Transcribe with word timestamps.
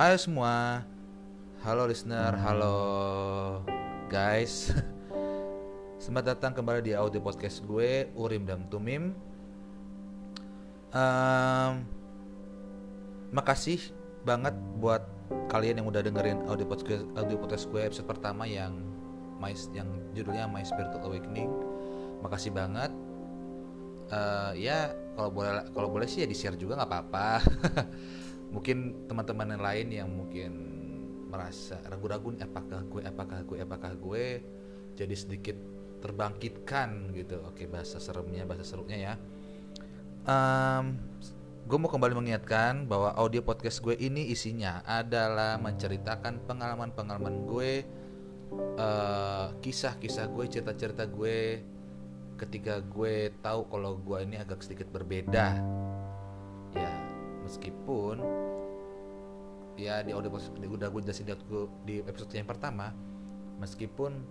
Hai 0.00 0.16
semua, 0.16 0.80
halo 1.60 1.84
listener, 1.84 2.32
halo 2.40 2.76
guys. 4.08 4.72
Selamat 6.00 6.32
datang 6.32 6.56
kembali 6.56 6.80
di 6.80 6.96
audio 6.96 7.20
podcast 7.20 7.60
gue 7.68 8.08
Urim 8.16 8.48
dan 8.48 8.64
Tumim. 8.72 9.12
Um, 10.96 11.84
makasih 13.28 13.92
banget 14.24 14.56
buat 14.80 15.04
kalian 15.52 15.84
yang 15.84 15.92
udah 15.92 16.00
dengerin 16.00 16.48
audio 16.48 16.64
podcast 16.64 17.04
audio 17.20 17.36
podcast 17.36 17.68
gue 17.68 17.84
episode 17.84 18.08
pertama 18.08 18.48
yang 18.48 18.80
my 19.36 19.52
yang 19.76 20.00
judulnya 20.16 20.48
My 20.48 20.64
Spiritual 20.64 21.04
Awakening. 21.12 21.52
Makasih 22.24 22.56
banget. 22.56 22.88
Uh, 24.08 24.56
ya 24.56 24.96
kalau 25.12 25.28
boleh 25.28 25.60
kalau 25.76 25.92
boleh 25.92 26.08
sih 26.08 26.24
ya 26.24 26.28
di 26.32 26.32
share 26.32 26.56
juga 26.56 26.80
nggak 26.80 26.88
apa-apa. 26.88 27.28
mungkin 28.50 29.06
teman-teman 29.06 29.54
yang 29.54 29.62
lain 29.62 29.86
yang 29.94 30.10
mungkin 30.10 30.52
merasa 31.30 31.78
ragu-ragu 31.86 32.34
apakah 32.42 32.82
gue 32.82 33.02
apakah 33.06 33.38
gue 33.46 33.58
apakah 33.62 33.92
gue? 33.94 34.26
Jadi 34.98 35.14
sedikit 35.14 35.56
terbangkitkan 36.02 37.14
gitu. 37.14 37.38
Oke 37.46 37.70
bahasa 37.70 38.02
seremnya 38.02 38.42
bahasa 38.44 38.66
serunya 38.66 38.98
ya. 38.98 39.14
Um, 40.26 40.98
gue 41.64 41.78
mau 41.78 41.88
kembali 41.88 42.18
mengingatkan 42.18 42.84
bahwa 42.90 43.14
audio 43.14 43.40
podcast 43.40 43.78
gue 43.80 43.94
ini 43.96 44.28
isinya 44.28 44.82
adalah 44.84 45.56
menceritakan 45.62 46.44
pengalaman-pengalaman 46.44 47.46
gue 47.46 47.86
uh, 48.76 49.54
kisah-kisah 49.62 50.26
gue 50.34 50.44
cerita-cerita 50.50 51.06
gue. 51.06 51.62
Ketika 52.34 52.80
gue 52.80 53.30
tahu 53.44 53.68
kalau 53.68 54.00
gue 54.00 54.18
ini 54.24 54.40
agak 54.40 54.64
sedikit 54.64 54.88
berbeda 54.88 55.60
meskipun 57.50 58.22
ya 59.74 60.06
di 60.06 60.14
audio 60.14 60.30
podcast 60.30 60.54
udah 60.54 60.86
gue 60.86 61.00
jelasin 61.02 61.26
di 61.82 61.98
episode 62.06 62.30
yang 62.30 62.46
pertama 62.46 62.94
meskipun 63.58 64.22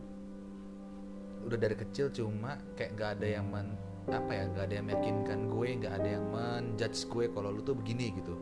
udah 1.44 1.60
dari 1.60 1.76
kecil 1.76 2.08
cuma 2.16 2.56
kayak 2.80 2.96
gak 2.96 3.10
ada 3.20 3.28
yang 3.28 3.52
men 3.52 3.76
apa 4.08 4.32
ya 4.32 4.44
gak 4.56 4.72
ada 4.72 4.74
yang 4.80 4.88
meyakinkan 4.88 5.52
gue 5.52 5.68
gak 5.84 5.94
ada 6.00 6.10
yang 6.16 6.26
menjudge 6.32 7.12
gue 7.12 7.26
kalau 7.36 7.52
lu 7.52 7.62
tuh 7.62 7.76
begini 7.76 8.16
gitu. 8.16 8.40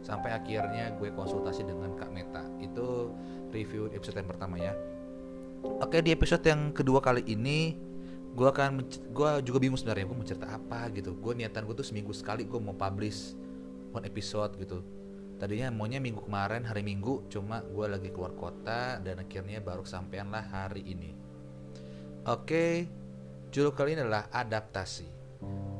Sampai 0.00 0.32
akhirnya 0.32 0.96
gue 0.96 1.12
konsultasi 1.12 1.68
dengan 1.68 1.92
kak 1.92 2.08
Meta. 2.08 2.40
Itu 2.56 3.12
review 3.52 3.92
episode 3.92 4.16
yang 4.16 4.30
pertama 4.32 4.56
ya. 4.56 4.72
Oke 5.84 6.00
di 6.00 6.08
episode 6.08 6.40
yang 6.48 6.72
kedua 6.72 7.04
kali 7.04 7.20
ini 7.28 7.76
gue 8.32 8.48
akan 8.48 8.80
gue 9.12 9.30
juga 9.44 9.58
bingung 9.60 9.76
sebenarnya 9.76 10.08
gue 10.08 10.16
mau 10.16 10.24
cerita 10.24 10.48
apa 10.48 10.88
gitu. 10.96 11.12
Gue 11.20 11.36
niatan 11.36 11.68
gue 11.68 11.76
tuh 11.76 11.84
seminggu 11.84 12.16
sekali 12.16 12.48
gue 12.48 12.56
mau 12.56 12.72
publish 12.72 13.36
one 13.90 14.06
episode 14.06 14.54
gitu. 14.58 14.82
Tadinya 15.40 15.72
maunya 15.72 15.98
minggu 16.02 16.24
kemarin 16.28 16.68
hari 16.68 16.84
minggu 16.84 17.30
cuma 17.32 17.64
gue 17.64 17.86
lagi 17.88 18.12
keluar 18.12 18.36
kota 18.36 19.00
dan 19.00 19.24
akhirnya 19.24 19.64
baru 19.64 19.82
kesampaian 19.82 20.28
lah 20.28 20.44
hari 20.44 20.84
ini. 20.84 21.16
Oke 22.28 22.84
judul 23.48 23.72
kali 23.72 23.96
ini 23.96 24.04
adalah 24.04 24.28
adaptasi. 24.30 25.08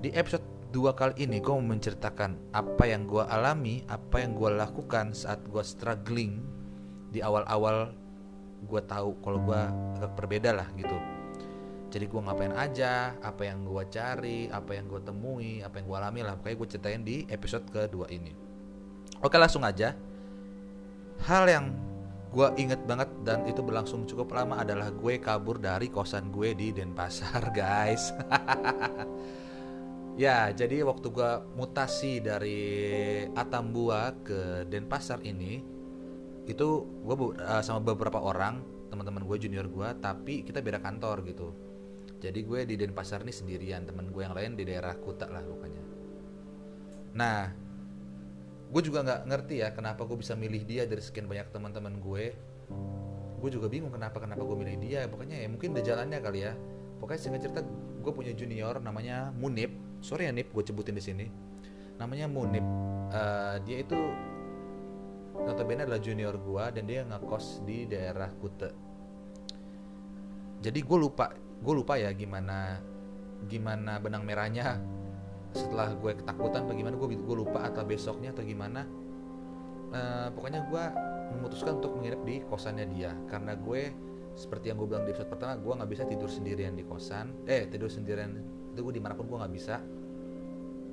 Di 0.01 0.09
episode 0.17 0.43
dua 0.71 0.95
kali 0.95 1.27
ini 1.27 1.43
gue 1.43 1.53
mau 1.53 1.61
menceritakan 1.77 2.55
apa 2.55 2.87
yang 2.87 3.05
gue 3.05 3.27
alami 3.27 3.83
apa 3.91 4.23
yang 4.23 4.39
gue 4.39 4.55
lakukan 4.55 5.13
saat 5.13 5.43
gue 5.51 5.61
struggling 5.67 6.41
di 7.11 7.19
awal-awal 7.19 7.91
gue 8.65 8.81
tahu 8.87 9.19
kalau 9.19 9.43
gue 9.43 9.61
agak 9.99 10.13
berbeda 10.15 10.55
lah 10.55 10.69
gitu 10.79 11.20
jadi 11.91 12.07
gue 12.07 12.21
ngapain 12.23 12.55
aja 12.55 13.19
apa 13.19 13.43
yang 13.51 13.67
gue 13.67 13.83
cari 13.91 14.47
apa 14.47 14.79
yang 14.79 14.87
gue 14.87 15.03
temui 15.03 15.59
apa 15.61 15.83
yang 15.83 15.87
gue 15.91 15.99
alami 15.99 16.21
lah. 16.23 16.39
Pokoknya 16.39 16.57
gue 16.57 16.69
ceritain 16.71 17.03
di 17.03 17.17
episode 17.27 17.67
kedua 17.67 18.07
ini. 18.09 18.31
Oke 19.21 19.37
langsung 19.37 19.67
aja. 19.67 19.93
Hal 21.27 21.45
yang 21.51 21.75
gue 22.31 22.49
inget 22.63 22.79
banget 22.87 23.11
dan 23.27 23.43
itu 23.51 23.59
berlangsung 23.59 24.07
cukup 24.07 24.31
lama 24.39 24.63
adalah 24.63 24.95
gue 24.95 25.19
kabur 25.19 25.59
dari 25.59 25.91
kosan 25.91 26.31
gue 26.31 26.55
di 26.55 26.71
Denpasar 26.71 27.51
guys. 27.59 28.15
Ya 30.21 30.53
jadi 30.53 30.85
waktu 30.85 31.17
gue 31.17 31.33
mutasi 31.57 32.21
dari 32.21 32.61
Atambua 33.33 34.13
ke 34.21 34.69
Denpasar 34.69 35.25
ini 35.25 35.65
itu 36.45 36.69
gue 36.85 37.17
uh, 37.41 37.63
sama 37.65 37.81
beberapa 37.81 38.21
orang 38.21 38.61
teman-teman 38.93 39.25
gue 39.25 39.37
junior 39.41 39.65
gue 39.65 39.89
tapi 40.03 40.45
kita 40.45 40.61
beda 40.61 40.83
kantor 40.83 41.25
gitu 41.25 41.70
jadi 42.21 42.41
gue 42.45 42.61
di 42.69 42.75
Denpasar 42.77 43.25
ini 43.25 43.33
sendirian 43.33 43.89
temen 43.89 44.13
gue 44.13 44.23
yang 44.23 44.37
lain 44.37 44.53
di 44.55 44.69
daerah 44.69 44.93
Kuta 44.95 45.27
lah 45.27 45.41
pokoknya. 45.41 45.83
Nah 47.17 47.41
gue 48.71 48.83
juga 48.87 49.03
nggak 49.03 49.21
ngerti 49.27 49.55
ya 49.65 49.75
kenapa 49.75 50.07
gue 50.07 50.15
bisa 50.21 50.39
milih 50.39 50.63
dia 50.69 50.87
dari 50.87 51.01
sekian 51.01 51.27
banyak 51.27 51.49
teman-teman 51.51 51.97
gue. 51.99 52.25
Gue 53.41 53.51
juga 53.51 53.73
bingung 53.73 53.91
kenapa 53.91 54.21
kenapa 54.21 54.45
gue 54.45 54.57
milih 54.61 54.77
dia. 54.85 55.09
Pokoknya 55.09 55.41
ya 55.41 55.49
mungkin 55.49 55.73
ada 55.73 55.83
jalannya 55.83 56.19
kali 56.21 56.41
ya. 56.45 56.53
Pokoknya 57.01 57.21
singkat 57.21 57.41
cerita 57.49 57.61
gue 58.01 58.13
punya 58.13 58.37
junior 58.37 58.77
namanya 58.85 59.33
Munip 59.33 59.73
sorry 60.05 60.29
ya 60.29 60.33
Nip 60.37 60.53
gue 60.53 60.63
sebutin 60.63 60.93
di 60.93 61.03
sini. 61.03 61.27
Namanya 61.97 62.29
Munip 62.29 62.65
uh, 63.17 63.57
dia 63.65 63.81
itu 63.81 63.97
notabene 65.41 65.89
adalah 65.89 66.01
junior 66.03 66.37
gue 66.37 66.65
dan 66.77 66.85
dia 66.85 67.01
ngekos 67.09 67.65
di 67.65 67.89
daerah 67.89 68.29
Kute 68.37 68.71
jadi 70.61 70.79
gue 70.85 70.99
lupa 71.01 71.33
gue 71.61 71.75
lupa 71.77 72.01
ya 72.01 72.09
gimana 72.17 72.81
gimana 73.49 73.97
benang 74.01 74.25
merahnya. 74.25 74.81
Setelah 75.51 75.97
gue 75.97 76.13
ketakutan 76.15 76.69
bagaimana 76.69 76.95
gue 76.95 77.09
gue 77.17 77.37
lupa 77.37 77.67
atau 77.69 77.83
besoknya 77.85 78.31
atau 78.35 78.45
gimana. 78.45 78.85
Uh, 79.91 80.31
pokoknya 80.37 80.63
gue 80.71 80.85
memutuskan 81.35 81.83
untuk 81.83 81.99
menginap 81.99 82.23
di 82.23 82.45
kosannya 82.47 82.87
dia. 82.93 83.13
Karena 83.27 83.57
gue 83.57 83.91
seperti 84.39 84.71
yang 84.71 84.79
gue 84.79 84.89
bilang 84.89 85.05
di 85.05 85.13
episode 85.13 85.29
pertama 85.29 85.59
gue 85.59 85.73
nggak 85.75 85.91
bisa 85.91 86.03
tidur 86.07 86.31
sendirian 86.31 86.77
di 86.77 86.85
kosan. 86.87 87.45
Eh 87.49 87.67
tidur 87.67 87.91
sendirian 87.91 88.31
itu 88.71 88.81
gue 88.81 88.95
di 88.95 89.03
mana 89.03 89.19
pun 89.19 89.27
gue 89.27 89.39
nggak 89.41 89.55
bisa. 89.55 89.77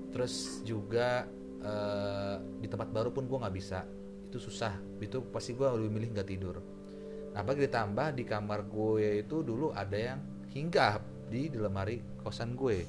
Terus 0.10 0.66
juga 0.66 1.28
uh, 1.62 2.36
di 2.58 2.68
tempat 2.72 2.90
baru 2.90 3.14
pun 3.14 3.30
gue 3.30 3.38
nggak 3.38 3.56
bisa. 3.56 3.86
Itu 4.32 4.42
susah. 4.42 4.74
Itu 4.98 5.22
pasti 5.30 5.54
gue 5.54 5.68
lebih 5.70 5.92
milih 5.94 6.10
nggak 6.18 6.28
tidur. 6.28 6.58
Nah 7.38 7.46
bagi 7.46 7.70
ditambah 7.70 8.18
di 8.18 8.24
kamar 8.26 8.66
gue 8.66 9.22
itu 9.22 9.46
dulu 9.46 9.70
ada 9.70 9.94
yang 9.94 10.37
hinggap 10.58 11.02
di 11.30 11.54
lemari 11.54 12.02
kosan 12.26 12.58
gue. 12.58 12.84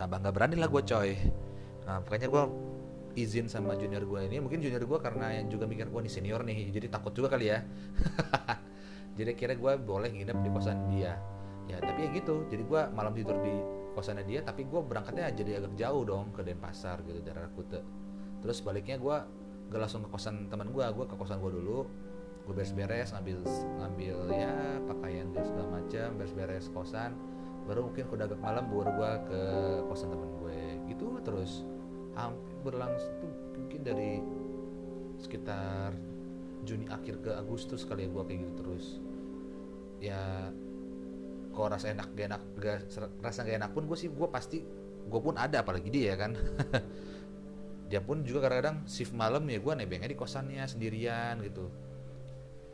Tambah 0.00 0.16
nggak 0.24 0.34
berani 0.34 0.56
lah 0.56 0.72
gue 0.72 0.82
coy. 0.82 1.10
Nah 1.84 2.00
pokoknya 2.00 2.28
gue 2.32 2.44
izin 3.20 3.46
sama 3.52 3.76
junior 3.76 4.02
gue 4.02 4.20
ini. 4.32 4.40
Mungkin 4.40 4.64
junior 4.64 4.80
gue 4.80 4.98
karena 4.98 5.36
yang 5.36 5.52
juga 5.52 5.68
mikir 5.68 5.92
gue 5.92 6.00
nih 6.00 6.12
senior 6.12 6.40
nih 6.42 6.72
jadi 6.72 6.88
takut 6.88 7.12
juga 7.12 7.36
kali 7.36 7.52
ya. 7.52 7.60
Jadi 9.12 9.36
kira 9.36 9.52
gue 9.52 9.72
boleh 9.76 10.08
nginep 10.08 10.40
di 10.40 10.48
kosan 10.48 10.88
dia. 10.88 11.20
Ya 11.68 11.76
tapi 11.84 12.08
ya 12.08 12.16
gitu. 12.16 12.48
Jadi 12.48 12.64
gue 12.64 12.80
malam 12.96 13.12
tidur 13.12 13.36
di 13.44 13.52
kosannya 13.92 14.24
dia 14.24 14.40
tapi 14.40 14.64
gue 14.64 14.80
berangkatnya 14.80 15.30
jadi 15.36 15.62
agak 15.62 15.76
jauh 15.76 16.02
dong 16.02 16.32
ke 16.32 16.40
Denpasar 16.42 17.04
gitu 17.04 17.20
daerah 17.20 17.48
Kute 17.52 17.80
terus 18.40 18.58
baliknya 18.64 18.96
gue 18.98 19.16
gak 19.70 19.80
langsung 19.80 20.02
ke 20.04 20.10
kosan 20.10 20.48
teman 20.48 20.72
gue 20.72 20.82
gue 20.82 21.04
ke 21.06 21.14
kosan 21.14 21.38
gue 21.38 21.52
dulu 21.52 21.86
gue 22.42 22.52
beres-beres 22.52 23.14
ngambil 23.14 23.38
ngambil 23.78 24.16
ya 24.34 24.54
pakaian 24.90 25.30
dan 25.30 25.42
segala 25.46 25.68
macam 25.78 26.06
beres-beres 26.18 26.66
kosan. 26.74 27.14
Baru 27.62 27.86
mungkin 27.86 28.10
udah 28.10 28.26
agak 28.26 28.40
malam 28.42 28.66
baru 28.66 28.90
gue 28.98 29.12
ke 29.30 29.40
kosan 29.86 30.10
temen 30.10 30.30
gue. 30.42 30.60
Gitu 30.90 31.06
terus. 31.22 31.62
Hampir 32.18 32.56
berlangsung 32.66 33.14
tuh 33.22 33.32
mungkin 33.56 33.80
dari 33.86 34.18
sekitar 35.22 35.94
Juni 36.62 36.86
akhir 36.90 37.22
ke 37.22 37.30
Agustus 37.34 37.86
kali 37.86 38.06
ya 38.06 38.08
gue 38.10 38.22
kayak 38.26 38.38
gitu 38.42 38.52
terus. 38.58 38.86
Ya 40.02 40.50
kok 41.54 41.68
rasa 41.68 41.92
enak 41.94 42.08
gak 42.16 42.26
enak 42.32 42.42
gak, 42.58 42.78
rasa 43.22 43.44
gak 43.44 43.56
enak 43.60 43.70
pun 43.76 43.84
gue 43.86 43.98
sih 43.98 44.08
gue 44.08 44.28
pasti 44.32 44.64
gue 45.02 45.20
pun 45.22 45.38
ada 45.38 45.62
apalagi 45.62 45.88
dia 45.94 46.14
ya 46.14 46.16
kan. 46.18 46.34
Dia 47.92 48.00
pun 48.00 48.24
juga 48.24 48.48
kadang-kadang 48.48 48.88
shift 48.88 49.12
malam 49.12 49.44
ya 49.52 49.60
gue 49.60 49.72
nebengnya 49.76 50.08
di 50.08 50.16
kosannya 50.16 50.64
sendirian 50.64 51.44
gitu 51.44 51.68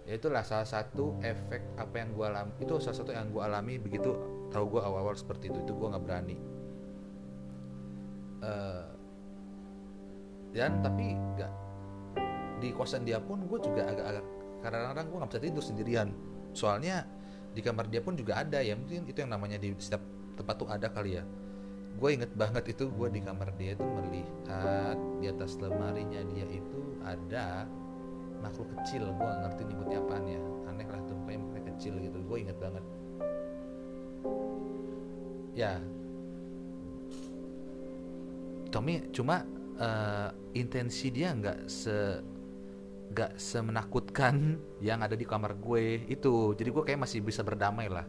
ya 0.08 0.16
itulah 0.16 0.40
salah 0.40 0.64
satu 0.64 1.20
efek 1.20 1.76
apa 1.76 1.94
yang 2.00 2.16
gue 2.16 2.24
alami 2.24 2.52
itu 2.64 2.80
salah 2.80 2.96
satu 2.96 3.12
yang 3.12 3.28
gue 3.28 3.42
alami 3.44 3.76
begitu 3.76 4.16
tahu 4.48 4.64
gue 4.72 4.80
awal-awal 4.80 5.12
seperti 5.12 5.52
itu 5.52 5.60
itu 5.60 5.72
gue 5.76 5.88
nggak 5.92 6.04
berani. 6.08 6.36
Uh, 8.40 8.88
dan 10.56 10.80
tapi 10.80 11.12
nggak 11.12 11.52
di 12.64 12.72
kosan 12.72 13.04
dia 13.04 13.20
pun 13.20 13.44
gue 13.44 13.58
juga 13.60 13.84
agak-agak 13.84 14.24
kadang-kadang 14.64 15.04
gue 15.12 15.18
nggak 15.20 15.30
bisa 15.36 15.40
tidur 15.44 15.64
sendirian. 15.64 16.08
Soalnya 16.56 17.04
di 17.52 17.60
kamar 17.60 17.92
dia 17.92 18.00
pun 18.00 18.16
juga 18.16 18.40
ada 18.40 18.64
ya 18.64 18.80
mungkin 18.80 19.04
itu 19.04 19.18
yang 19.20 19.28
namanya 19.28 19.60
di 19.60 19.76
setiap 19.76 20.00
tempat 20.40 20.54
tuh 20.56 20.72
ada 20.72 20.88
kali 20.88 21.20
ya. 21.20 21.24
Gue 22.00 22.16
inget 22.16 22.32
banget 22.32 22.64
itu 22.72 22.88
gue 22.88 23.08
di 23.12 23.20
kamar 23.20 23.52
dia 23.60 23.76
itu 23.76 23.84
melihat 23.84 24.96
di 25.20 25.28
atas 25.28 25.60
lemarinya 25.60 26.24
dia 26.32 26.46
itu 26.48 26.96
ada 27.04 27.68
makhluk 28.40 28.68
kecil 28.78 29.10
gue 29.10 29.30
ngerti 29.44 29.62
nyebutnya 29.66 29.98
apaan 30.02 30.24
ya. 30.26 30.42
Aneh 30.70 30.86
lah 30.88 31.00
tuh 31.06 31.18
kayak 31.26 31.40
makhluk 31.42 31.64
kecil 31.74 31.94
gitu 31.98 32.18
gue 32.22 32.36
inget 32.38 32.58
banget. 32.58 32.84
Ya. 35.58 35.72
Tommy 38.68 39.08
cuma 39.10 39.48
uh, 39.80 40.28
intensi 40.52 41.08
dia 41.08 41.32
nggak 41.32 41.66
se 41.66 42.20
gak 43.08 43.40
semenakutkan 43.40 44.60
yang 44.88 45.00
ada 45.00 45.16
di 45.16 45.24
kamar 45.24 45.56
gue 45.56 46.04
itu. 46.06 46.52
Jadi 46.52 46.68
gue 46.68 46.82
kayak 46.84 47.00
masih 47.08 47.24
bisa 47.24 47.40
berdamai 47.40 47.88
lah. 47.88 48.06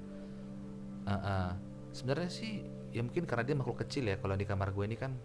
Uh 1.10 1.14
-uh. 1.16 1.50
sebenarnya 1.90 2.30
sih 2.30 2.62
ya 2.94 3.02
mungkin 3.02 3.26
karena 3.26 3.42
dia 3.42 3.58
makhluk 3.58 3.82
kecil 3.82 4.06
ya 4.10 4.22
kalau 4.22 4.38
di 4.38 4.46
kamar 4.46 4.70
gue 4.74 4.86
ini 4.86 4.98
kan 4.98 5.18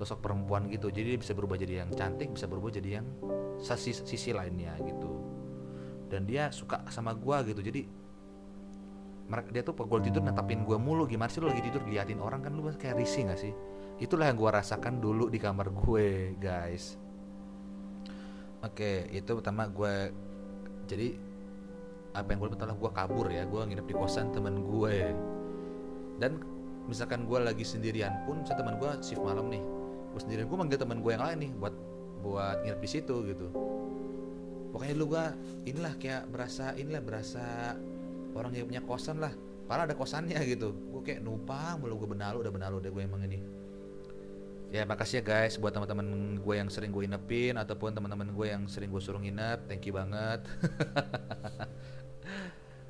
sosok 0.00 0.24
perempuan 0.24 0.64
gitu. 0.72 0.88
Jadi 0.88 1.12
dia 1.12 1.20
bisa 1.20 1.36
berubah 1.36 1.60
jadi 1.60 1.84
yang 1.84 1.92
cantik 1.92 2.32
bisa 2.32 2.48
berubah 2.48 2.72
jadi 2.72 3.04
yang 3.04 3.06
sisi 3.60 3.92
sisi 3.92 4.32
lainnya 4.32 4.72
gitu. 4.80 5.12
Dan 6.08 6.24
dia 6.24 6.48
suka 6.48 6.88
sama 6.88 7.12
gue 7.12 7.52
gitu. 7.52 7.60
Jadi 7.60 7.80
dia 9.52 9.62
tuh 9.62 9.76
gue 9.76 10.00
tidur 10.08 10.24
netapin 10.24 10.64
gue 10.64 10.80
mulu. 10.80 11.04
Gimana 11.04 11.28
sih 11.28 11.44
lu 11.44 11.52
lagi 11.52 11.60
tidur? 11.60 11.84
Liatin 11.84 12.16
orang 12.16 12.40
kan 12.40 12.56
lu 12.56 12.64
kayak 12.72 12.96
risih 12.96 13.28
gak 13.28 13.44
sih? 13.44 13.52
Itulah 14.00 14.32
yang 14.32 14.40
gue 14.40 14.48
rasakan 14.48 15.04
dulu 15.04 15.28
di 15.28 15.36
kamar 15.36 15.68
gue 15.68 16.32
guys. 16.40 16.96
Oke 18.64 19.04
itu 19.12 19.30
pertama 19.36 19.68
gue 19.68 20.16
jadi 20.88 21.12
apa 22.16 22.26
yang 22.32 22.40
gue 22.40 22.50
pertama 22.56 22.72
gue 22.72 22.90
kabur 22.96 23.28
ya. 23.28 23.44
Gue 23.44 23.68
nginep 23.68 23.84
di 23.84 23.94
kosan 23.94 24.32
temen 24.32 24.64
gue. 24.64 25.12
Dan 26.16 26.40
misalkan 26.88 27.28
gue 27.28 27.36
lagi 27.36 27.68
sendirian 27.68 28.24
pun 28.24 28.40
misalnya 28.40 28.64
teman 28.64 28.80
gue 28.80 28.90
shift 29.04 29.20
malam 29.20 29.52
nih 29.52 29.79
gue 30.10 30.20
sendirian 30.20 30.46
gue 30.50 30.58
manggil 30.58 30.78
teman 30.78 30.98
gue 30.98 31.12
yang 31.14 31.22
lain 31.22 31.38
nih 31.46 31.52
buat 31.54 31.74
buat 32.20 32.56
nginep 32.66 32.80
di 32.82 32.88
situ 32.90 33.14
gitu. 33.32 33.46
Pokoknya 34.70 34.94
dulu 34.94 35.06
gue 35.16 35.24
inilah 35.66 35.94
kayak 35.98 36.30
berasa 36.30 36.74
inilah 36.78 37.02
berasa 37.02 37.74
orang 38.34 38.52
yang 38.54 38.66
punya 38.68 38.82
kosan 38.84 39.18
lah. 39.18 39.32
Padahal 39.66 39.90
ada 39.90 39.96
kosannya 39.96 40.38
gitu. 40.46 40.74
Gue 40.74 41.02
kayak 41.02 41.22
numpang 41.22 41.78
mulu 41.80 42.06
gue 42.06 42.10
benalu 42.14 42.42
udah 42.42 42.52
benalu 42.52 42.76
deh 42.82 42.90
gue 42.92 43.02
emang 43.02 43.22
ini. 43.26 43.38
Ya 44.70 44.86
makasih 44.86 45.18
ya 45.18 45.22
guys 45.26 45.58
buat 45.58 45.74
teman-teman 45.74 46.38
gue 46.38 46.54
yang 46.54 46.70
sering 46.70 46.94
gue 46.94 47.02
inepin 47.02 47.58
ataupun 47.58 47.90
teman-teman 47.90 48.30
gue 48.30 48.46
yang 48.46 48.70
sering 48.70 48.94
gue 48.94 49.02
suruh 49.02 49.18
nginep. 49.18 49.66
Thank 49.66 49.90
you 49.90 49.94
banget. 49.98 50.46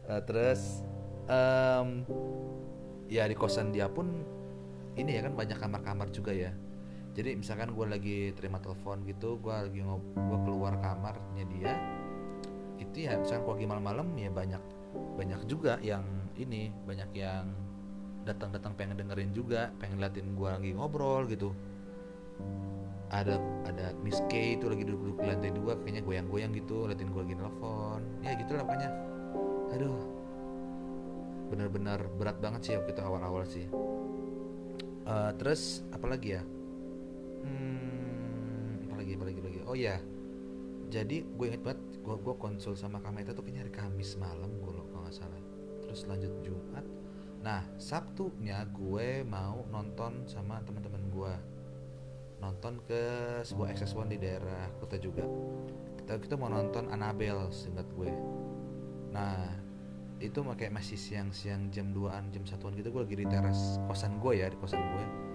Nah, 0.04 0.20
terus 0.28 0.84
um, 1.24 2.04
ya 3.08 3.24
di 3.24 3.32
kosan 3.32 3.72
dia 3.72 3.88
pun 3.88 4.20
ini 5.00 5.16
ya 5.16 5.24
kan 5.24 5.32
banyak 5.32 5.56
kamar-kamar 5.56 6.12
juga 6.12 6.36
ya 6.36 6.52
jadi 7.20 7.36
misalkan 7.36 7.76
gue 7.76 7.84
lagi 7.84 8.18
terima 8.32 8.56
telepon 8.64 9.04
gitu 9.04 9.36
gue 9.44 9.52
lagi 9.52 9.84
ngob 9.84 10.00
gue 10.16 10.38
keluar 10.48 10.72
kamarnya 10.80 11.44
dia 11.52 11.76
itu 12.80 13.04
ya 13.04 13.20
misalkan 13.20 13.44
gue 13.44 13.54
lagi 13.60 13.68
malam-malam 13.68 14.08
ya 14.16 14.32
banyak 14.32 14.62
banyak 15.20 15.40
juga 15.44 15.76
yang 15.84 16.00
ini 16.40 16.72
banyak 16.88 17.12
yang 17.12 17.52
datang-datang 18.24 18.72
pengen 18.72 18.96
dengerin 18.96 19.36
juga 19.36 19.68
pengen 19.76 20.00
liatin 20.00 20.32
gue 20.32 20.48
lagi 20.48 20.70
ngobrol 20.72 21.28
gitu. 21.28 21.52
Ada 23.10 23.36
ada 23.66 23.92
Miss 24.00 24.22
K 24.30 24.56
itu 24.56 24.70
lagi 24.70 24.86
duduk-duduk 24.86 25.18
di 25.20 25.26
lantai 25.28 25.52
dua 25.52 25.74
kayaknya 25.82 26.02
goyang-goyang 26.06 26.52
gitu 26.56 26.88
liatin 26.88 27.10
gue 27.12 27.20
lagi 27.20 27.36
nelfon. 27.36 28.00
Ya 28.24 28.32
gitu 28.38 28.52
lah 28.56 28.64
pokoknya. 28.64 28.90
Aduh. 29.76 30.00
Benar-benar 31.50 32.00
berat 32.16 32.38
banget 32.38 32.60
sih 32.70 32.74
waktu 32.78 32.90
itu 32.94 33.02
awal-awal 33.02 33.44
sih. 33.44 33.66
Uh, 35.04 35.34
terus 35.34 35.82
apalagi 35.90 36.38
ya 36.38 36.42
hmm, 37.42 38.88
apalagi 38.88 39.12
apalagi 39.16 39.38
apalagi 39.40 39.60
oh 39.66 39.76
ya 39.76 39.96
jadi 40.90 41.22
gue 41.22 41.46
inget 41.46 41.62
banget 41.62 41.80
gue 42.02 42.16
gue 42.18 42.34
konsul 42.34 42.74
sama 42.74 42.98
Kameta 42.98 43.30
tuh 43.30 43.46
kayaknya 43.46 43.62
hari 43.62 43.72
Kamis 43.72 44.18
malam 44.18 44.50
gue 44.58 44.72
loh 44.74 44.84
kalau 44.90 45.06
nggak 45.06 45.14
salah. 45.14 45.42
Terus 45.86 46.02
lanjut 46.10 46.32
Jumat. 46.42 46.84
Nah 47.40 47.62
Sabtunya 47.78 48.66
gue 48.74 49.22
mau 49.22 49.62
nonton 49.70 50.26
sama 50.26 50.58
teman-teman 50.66 51.06
gue 51.14 51.34
nonton 52.42 52.80
ke 52.88 53.02
sebuah 53.46 53.76
XS1 53.78 54.10
di 54.10 54.18
daerah 54.18 54.66
kota 54.82 54.98
juga. 54.98 55.22
Kita 56.02 56.18
kita 56.18 56.34
mau 56.34 56.50
nonton 56.50 56.90
Annabelle 56.90 57.54
singkat 57.54 57.86
gue. 57.94 58.10
Nah 59.14 59.46
itu 60.20 60.42
kayak 60.42 60.74
masih 60.74 60.98
siang-siang 60.98 61.72
jam 61.72 61.94
2an 61.96 62.28
jam 62.28 62.44
satuan 62.44 62.76
gitu 62.76 62.92
gue 62.92 63.08
lagi 63.08 63.16
di 63.16 63.24
teras 63.24 63.80
kosan 63.88 64.20
gue 64.20 64.36
ya 64.36 64.52
di 64.52 64.58
kosan 64.60 64.76
gue 64.76 65.29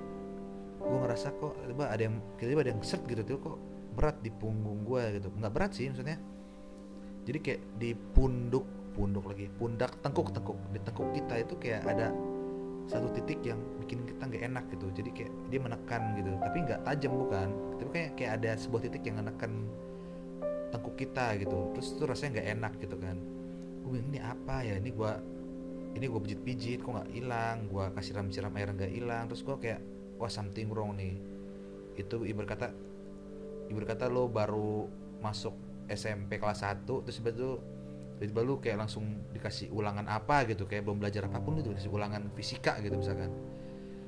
gue 0.85 0.97
ngerasa 1.01 1.33
kok 1.41 1.57
tiba 1.65 1.89
ada 1.89 2.03
yang 2.05 2.21
tiba 2.37 2.61
ada 2.61 2.71
yang 2.71 2.81
set 2.85 3.01
gitu 3.09 3.25
tuh 3.25 3.37
kok 3.41 3.57
berat 3.95 4.19
di 4.21 4.29
punggung 4.29 4.85
gue 4.85 5.17
gitu. 5.17 5.33
Nggak 5.33 5.53
berat 5.55 5.71
sih 5.73 5.89
maksudnya. 5.89 6.19
Jadi 7.25 7.39
kayak 7.41 7.61
di 7.81 7.89
punduk 7.95 8.65
punduk 8.93 9.25
lagi 9.25 9.49
pundak 9.49 9.97
tengkuk 10.05 10.29
tengkuk. 10.35 10.59
Di 10.69 10.79
tengkuk 10.83 11.09
kita 11.15 11.33
itu 11.41 11.53
kayak 11.57 11.81
ada 11.89 12.13
satu 12.85 13.09
titik 13.17 13.41
yang 13.41 13.57
bikin 13.81 14.05
kita 14.05 14.29
nggak 14.29 14.43
enak 14.45 14.63
gitu. 14.69 14.85
Jadi 14.93 15.09
kayak 15.15 15.33
dia 15.49 15.59
menekan 15.59 16.01
gitu. 16.21 16.31
Tapi 16.37 16.57
nggak 16.69 16.79
tajam 16.85 17.11
bukan. 17.17 17.49
Tapi 17.81 17.89
kayak 17.89 18.11
kayak 18.19 18.31
ada 18.43 18.51
sebuah 18.59 18.81
titik 18.85 19.03
yang 19.09 19.17
menekan 19.25 19.51
tengkuk 20.69 20.95
kita 20.99 21.39
gitu. 21.41 21.73
Terus 21.73 21.87
itu 21.97 22.03
rasanya 22.05 22.29
nggak 22.39 22.47
enak 22.61 22.73
gitu 22.83 22.95
kan. 23.01 23.17
Gue 23.81 23.97
ini 24.05 24.19
apa 24.21 24.61
ya? 24.61 24.77
Ini 24.77 24.89
gue 24.93 25.13
ini 25.95 26.05
gue 26.11 26.21
pijit-pijit 26.21 26.79
kok 26.83 26.91
nggak 26.93 27.09
hilang? 27.15 27.71
Gue 27.71 27.87
kasih 27.95 28.13
siram-siram 28.13 28.53
air 28.53 28.69
nggak 28.69 28.91
hilang. 28.93 29.25
Terus 29.31 29.41
gue 29.41 29.57
kayak 29.57 29.81
wah 30.19 30.31
something 30.31 30.71
wrong 30.71 30.95
nih. 30.95 31.15
Itu 31.95 32.23
ibarat 32.23 32.49
kata 32.55 32.67
ibarat 33.71 33.87
kata 33.97 34.05
lo 34.11 34.29
baru 34.29 34.85
masuk 35.23 35.55
SMP 35.89 36.37
kelas 36.41 36.65
1 36.65 36.85
terus 36.85 37.21
tiba-tiba 37.21 38.41
lu 38.41 38.57
kayak 38.57 38.85
langsung 38.85 39.25
dikasih 39.33 39.69
ulangan 39.73 40.05
apa 40.09 40.45
gitu 40.49 40.65
kayak 40.65 40.85
belum 40.85 41.01
belajar 41.01 41.27
apa 41.29 41.41
pun 41.41 41.59
itu 41.59 41.73
dikasih 41.73 41.91
ulangan 41.91 42.29
fisika 42.33 42.77
gitu 42.81 42.95
misalkan. 42.97 43.31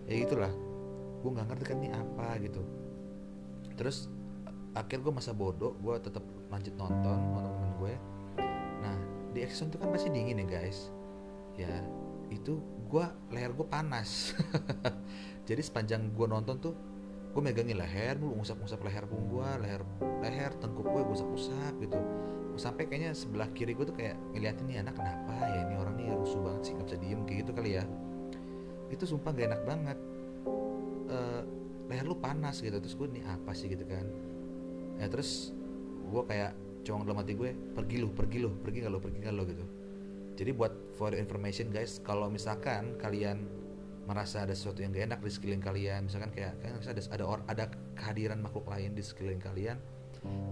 Ya 0.07 0.24
itulah 0.24 0.51
gue 1.18 1.30
nggak 1.33 1.48
ngerti 1.54 1.63
kan 1.68 1.77
ini 1.81 1.89
apa 1.92 2.27
gitu. 2.39 2.62
Terus 3.77 4.10
akhir 4.77 5.01
gue 5.01 5.13
masa 5.13 5.34
bodoh 5.34 5.74
gue 5.81 5.96
tetap 6.00 6.24
lanjut 6.48 6.74
nonton 6.77 7.17
sama 7.17 7.41
temen 7.50 7.72
gue. 7.81 7.93
Nah 8.81 8.98
di 9.34 9.39
action 9.43 9.70
itu 9.70 9.77
kan 9.77 9.89
pasti 9.91 10.10
dingin 10.10 10.43
ya 10.43 10.48
guys. 10.48 10.89
Ya 11.58 11.81
itu 12.31 12.60
gue 12.88 13.05
leher 13.31 13.51
gue 13.51 13.67
panas 13.67 14.31
jadi 15.48 15.63
sepanjang 15.63 16.12
gue 16.12 16.27
nonton 16.27 16.60
tuh 16.60 16.75
gue 17.32 17.39
megangin 17.39 17.80
leher 17.80 18.20
mulu 18.20 18.44
ngusap-ngusap 18.44 18.84
leher 18.84 19.08
pun 19.08 19.24
gue 19.32 19.50
leher 19.63 19.82
leher 20.20 20.51
tengkuk 20.60 20.84
gue 20.84 21.01
gue 21.08 21.16
usap-usap 21.16 21.74
gitu. 21.80 22.00
Sampai 22.58 22.89
kayaknya 22.89 23.13
sebelah 23.13 23.48
kiri 23.54 23.77
gue 23.77 23.86
tuh 23.86 23.96
kayak 23.96 24.18
ngeliatin 24.34 24.66
nih 24.66 24.82
anak 24.82 24.98
kenapa 24.98 25.34
ya 25.46 25.60
ini 25.70 25.75
orang 25.77 25.96
nih 25.96 26.10
rusuh 26.18 26.42
banget 26.42 26.62
sih 26.66 26.72
nggak 26.75 26.88
bisa 26.89 26.98
diem 27.00 27.22
kayak 27.24 27.38
gitu 27.46 27.51
kali 27.56 27.70
ya. 27.80 27.84
Itu 28.92 29.04
sumpah 29.08 29.32
gak 29.32 29.48
enak 29.54 29.62
banget. 29.63 29.98
Uh, 31.08 31.42
leher 31.88 32.04
lu 32.04 32.20
panas 32.20 32.60
gitu 32.60 32.75
terus 32.84 32.98
gue 32.98 33.08
nih 33.08 33.24
apa 33.24 33.51
sih? 33.56 33.72
gitu 33.72 33.86
kan. 33.88 34.04
Ya 35.00 35.08
terus 35.08 35.56
gue 36.12 36.24
kayak 36.27 36.58
cowok 36.84 37.06
dalam 37.08 37.20
hati 37.24 37.34
gue 37.38 37.50
pergi 37.77 37.96
lu 38.01 38.10
pergi 38.12 38.38
lu 38.44 38.50
pergi 38.60 38.77
gak 38.84 38.92
lu 38.92 39.00
pergi 39.00 39.18
gak 39.24 39.36
lu 39.38 39.44
gitu. 39.48 39.66
Jadi 40.38 40.51
buat 40.58 40.74
for 40.98 41.13
information 41.13 41.70
guys 41.70 42.01
kalau 42.01 42.25
misalkan 42.27 42.98
kalian 42.98 43.46
merasa 44.07 44.47
ada 44.47 44.55
sesuatu 44.55 44.79
yang 44.79 44.95
gak 44.95 45.05
enak 45.13 45.19
di 45.19 45.31
sekeliling 45.31 45.63
kalian. 45.63 46.07
Misalkan 46.07 46.31
kayak 46.31 46.55
kayak 46.63 46.73
ada 46.87 47.01
ada 47.11 47.23
ada 47.51 47.63
kehadiran 47.99 48.39
makhluk 48.39 48.71
lain 48.71 48.95
di 48.95 49.03
sekeliling 49.03 49.43
kalian 49.43 49.77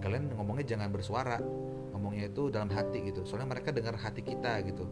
kalian 0.03 0.31
ngomongnya 0.35 0.65
jangan 0.75 0.89
bersuara. 0.91 1.39
Ngomongnya 1.95 2.27
itu 2.27 2.51
dalam 2.51 2.69
hati 2.69 2.99
gitu. 3.07 3.23
Soalnya 3.23 3.55
mereka 3.55 3.71
dengar 3.71 3.95
hati 3.95 4.21
kita 4.21 4.61
gitu. 4.67 4.85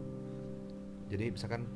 Jadi 1.12 1.36
misalkan 1.36 1.68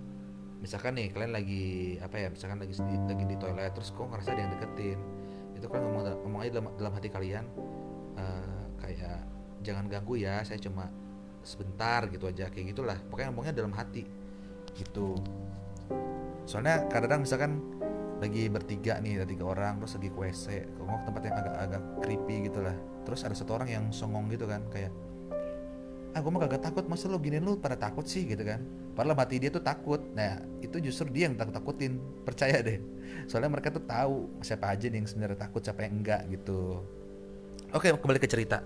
misalkan 0.59 0.99
nih 0.99 1.15
kalian 1.15 1.33
lagi 1.37 1.65
apa 2.03 2.17
ya 2.19 2.29
misalkan 2.35 2.59
lagi 2.59 2.75
di, 2.75 2.97
lagi 3.07 3.25
di 3.31 3.37
toilet 3.39 3.71
terus 3.71 3.95
kok 3.95 4.09
ngerasa 4.09 4.29
ada 4.33 4.41
yang 4.41 4.53
deketin. 4.57 4.99
Itu 5.55 5.67
kan 5.69 5.81
ngomong 5.85 6.03
ngomong 6.25 6.41
aja 6.43 6.51
dalam, 6.59 6.67
dalam 6.81 6.93
hati 6.97 7.09
kalian 7.13 7.45
uh, 8.17 8.63
kayak 8.81 9.21
jangan 9.63 9.85
ganggu 9.91 10.15
ya 10.17 10.41
saya 10.43 10.59
cuma 10.59 10.89
sebentar 11.45 12.09
gitu 12.09 12.25
aja. 12.27 12.49
Kayak 12.49 12.75
gitulah. 12.75 12.99
Pokoknya 13.13 13.29
ngomongnya 13.31 13.55
dalam 13.55 13.73
hati 13.77 14.09
gitu 14.75 15.17
soalnya 16.49 16.89
kadang-kadang 16.89 17.29
misalkan 17.29 17.61
lagi 18.19 18.49
bertiga 18.49 18.97
nih 18.99 19.21
ada 19.21 19.27
tiga 19.29 19.45
orang 19.47 19.79
terus 19.79 19.95
lagi 19.95 20.09
ke 20.11 20.19
WC 20.19 20.47
ke 20.65 20.81
tempat 20.81 21.23
yang 21.23 21.37
agak-agak 21.37 21.83
creepy 22.03 22.37
gitu 22.49 22.61
lah. 22.65 22.77
Terus 23.07 23.21
ada 23.23 23.35
satu 23.37 23.61
orang 23.61 23.69
yang 23.69 23.85
songong 23.93 24.27
gitu 24.33 24.49
kan 24.49 24.65
kayak 24.73 24.91
ah 26.17 26.25
gue 26.25 26.31
mah 26.33 26.41
kagak 26.49 26.65
takut 26.65 26.89
masa 26.89 27.07
lo 27.07 27.21
giniin 27.21 27.45
lu 27.45 27.61
pada 27.61 27.79
takut 27.79 28.03
sih? 28.09 28.27
Gitu 28.27 28.43
kan. 28.43 28.65
Padahal 28.97 29.15
mati 29.15 29.39
dia 29.39 29.53
tuh 29.55 29.63
takut. 29.63 30.03
Nah 30.17 30.43
itu 30.59 30.83
justru 30.83 31.07
dia 31.15 31.31
yang 31.31 31.39
takut 31.39 31.55
takutin. 31.55 32.03
Percaya 32.27 32.59
deh. 32.59 32.83
Soalnya 33.31 33.55
mereka 33.55 33.71
tuh 33.71 33.85
tahu 33.87 34.27
siapa 34.43 34.75
aja 34.75 34.91
nih 34.91 34.99
yang 35.05 35.09
sebenarnya 35.09 35.39
takut 35.39 35.63
siapa 35.63 35.87
yang 35.87 36.03
enggak 36.03 36.27
gitu. 36.33 36.83
Oke 37.71 37.95
kembali 37.95 38.19
ke 38.19 38.27
cerita. 38.27 38.65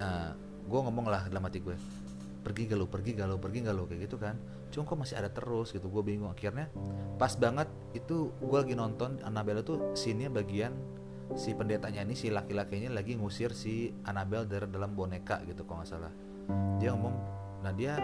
Nah 0.00 0.32
gue 0.64 0.80
ngomong 0.80 1.04
lah 1.10 1.28
dalam 1.28 1.42
hati 1.44 1.58
gue 1.60 1.99
pergi 2.40 2.72
lo 2.72 2.88
pergi 2.88 3.12
lo 3.20 3.36
pergi 3.36 3.60
lo 3.68 3.84
kayak 3.84 4.00
gitu 4.08 4.16
kan. 4.16 4.36
Cuma 4.72 4.86
kok 4.86 4.98
masih 4.98 5.16
ada 5.20 5.28
terus 5.28 5.70
gitu 5.74 5.86
gue 5.92 6.02
bingung. 6.02 6.32
Akhirnya 6.32 6.72
pas 7.20 7.32
banget 7.36 7.68
itu 7.92 8.32
gue 8.40 8.58
lagi 8.58 8.74
nonton 8.74 9.20
Annabelle 9.22 9.60
tuh 9.60 9.92
scene 9.92 10.26
bagian 10.32 10.72
si 11.38 11.54
pendetanya 11.54 12.02
ini 12.02 12.18
si 12.18 12.26
laki-lakinya 12.26 12.90
lagi 12.90 13.14
ngusir 13.14 13.54
si 13.54 13.94
Annabelle 14.02 14.50
dari 14.50 14.66
dalam 14.66 14.96
boneka 14.98 15.42
gitu 15.46 15.62
kalau 15.68 15.84
nggak 15.84 15.90
salah. 15.90 16.12
Dia 16.82 16.96
ngomong 16.96 17.16
nah 17.60 17.76
dia 17.76 18.00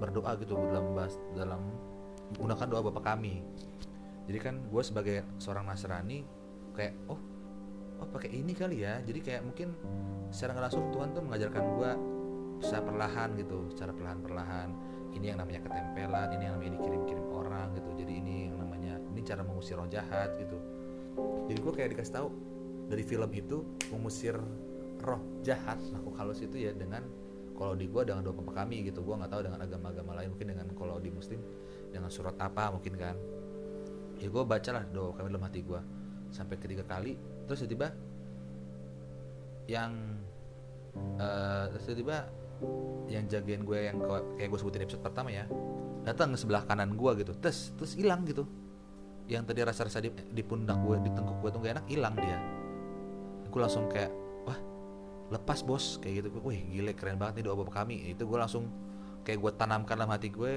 berdoa 0.00 0.34
gitu 0.40 0.56
dalam 0.56 0.96
bahas 0.96 1.14
dalam 1.36 1.60
menggunakan 2.34 2.66
doa 2.66 2.82
bapak 2.88 3.04
kami. 3.14 3.44
Jadi 4.26 4.38
kan 4.38 4.54
gue 4.64 4.82
sebagai 4.82 5.22
seorang 5.38 5.68
Nasrani 5.68 6.24
kayak 6.72 6.94
oh 7.10 7.20
oh 8.00 8.08
pakai 8.10 8.32
ini 8.34 8.56
kali 8.56 8.82
ya. 8.82 8.98
Jadi 9.04 9.20
kayak 9.22 9.42
mungkin 9.46 9.76
secara 10.32 10.58
langsung 10.58 10.90
Tuhan 10.90 11.14
tuh 11.14 11.22
mengajarkan 11.22 11.64
gue 11.78 11.90
secara 12.62 12.82
perlahan 12.86 13.28
gitu 13.36 13.58
secara 13.74 13.92
perlahan-perlahan. 13.92 14.70
Ini 15.12 15.34
yang 15.34 15.44
namanya 15.44 15.60
ketempelan 15.60 16.28
ini 16.32 16.42
yang 16.48 16.54
namanya 16.56 16.72
dikirim-kirim 16.80 17.26
orang 17.28 17.76
gitu. 17.76 17.90
Jadi 18.00 18.12
ini 18.16 18.48
yang 18.48 18.56
namanya 18.62 18.96
ini 19.12 19.20
cara 19.20 19.44
mengusir 19.44 19.76
roh 19.76 19.90
jahat 19.90 20.32
gitu. 20.40 20.56
Jadi 21.52 21.58
gue 21.60 21.72
kayak 21.74 21.90
dikasih 21.92 22.14
tahu 22.16 22.28
dari 22.88 23.04
film 23.04 23.30
itu 23.36 23.56
mengusir 23.92 24.38
roh 25.02 25.20
jahat 25.44 25.76
makhluk 25.92 26.16
halus 26.16 26.40
itu 26.40 26.56
ya 26.56 26.72
dengan 26.72 27.04
kalau 27.52 27.76
di 27.76 27.84
gue 27.84 28.02
dengan 28.08 28.24
doa 28.24 28.32
papa 28.32 28.64
kami 28.64 28.88
gitu. 28.88 29.04
Gue 29.04 29.20
nggak 29.20 29.28
tahu 29.28 29.42
dengan 29.44 29.60
agama-agama 29.60 30.16
lain 30.16 30.32
mungkin 30.32 30.48
dengan 30.56 30.66
kalau 30.72 30.96
di 30.96 31.12
muslim 31.12 31.44
dengan 31.92 32.08
surat 32.08 32.38
apa 32.40 32.72
mungkin 32.72 32.96
kan. 32.96 33.16
Ya 34.16 34.32
gue 34.32 34.42
bacalah 34.48 34.88
doa 34.88 35.12
kami 35.12 35.28
dalam 35.28 35.44
hati 35.44 35.60
gue 35.60 35.80
sampai 36.32 36.56
ketiga 36.56 36.88
kali 36.88 37.20
terus 37.44 37.60
tiba-tiba 37.60 37.92
yang 39.68 39.92
uh, 41.20 41.68
terus 41.68 41.84
tiba-tiba 41.84 42.32
yang 43.12 43.28
jagain 43.28 43.62
gue 43.62 43.78
yang 43.92 43.98
kayak 44.38 44.48
gue 44.48 44.58
sebutin 44.58 44.82
episode 44.88 45.04
pertama 45.04 45.28
ya 45.28 45.44
datang 46.02 46.34
ke 46.34 46.38
sebelah 46.38 46.66
kanan 46.66 46.98
gue 46.98 47.10
gitu 47.22 47.32
terus 47.38 47.74
terus 47.78 47.92
hilang 47.94 48.26
gitu. 48.26 48.46
Yang 49.30 49.54
tadi 49.54 49.60
rasa-rasa 49.62 49.98
di, 50.02 50.10
di 50.10 50.42
pundak 50.42 50.82
gue 50.82 50.98
di 50.98 51.10
tengkuk 51.14 51.38
gue 51.46 51.50
tuh 51.54 51.60
gak 51.62 51.72
enak 51.78 51.86
hilang 51.86 52.14
dia. 52.18 52.38
Gue 53.48 53.60
langsung 53.62 53.86
kayak 53.86 54.10
wah 54.44 54.58
lepas 55.30 55.62
bos. 55.62 56.02
Kayak 56.02 56.26
gitu 56.26 56.28
wih 56.42 56.58
gile 56.74 56.92
keren 56.98 57.16
banget 57.16 57.40
nih 57.40 57.44
doa 57.46 57.56
bapak 57.62 57.86
kami. 57.86 58.10
Itu 58.10 58.26
gue 58.26 58.38
langsung 58.38 58.66
kayak 59.22 59.38
gue 59.38 59.52
tanamkan 59.54 59.94
dalam 59.94 60.10
hati 60.10 60.28
gue 60.34 60.52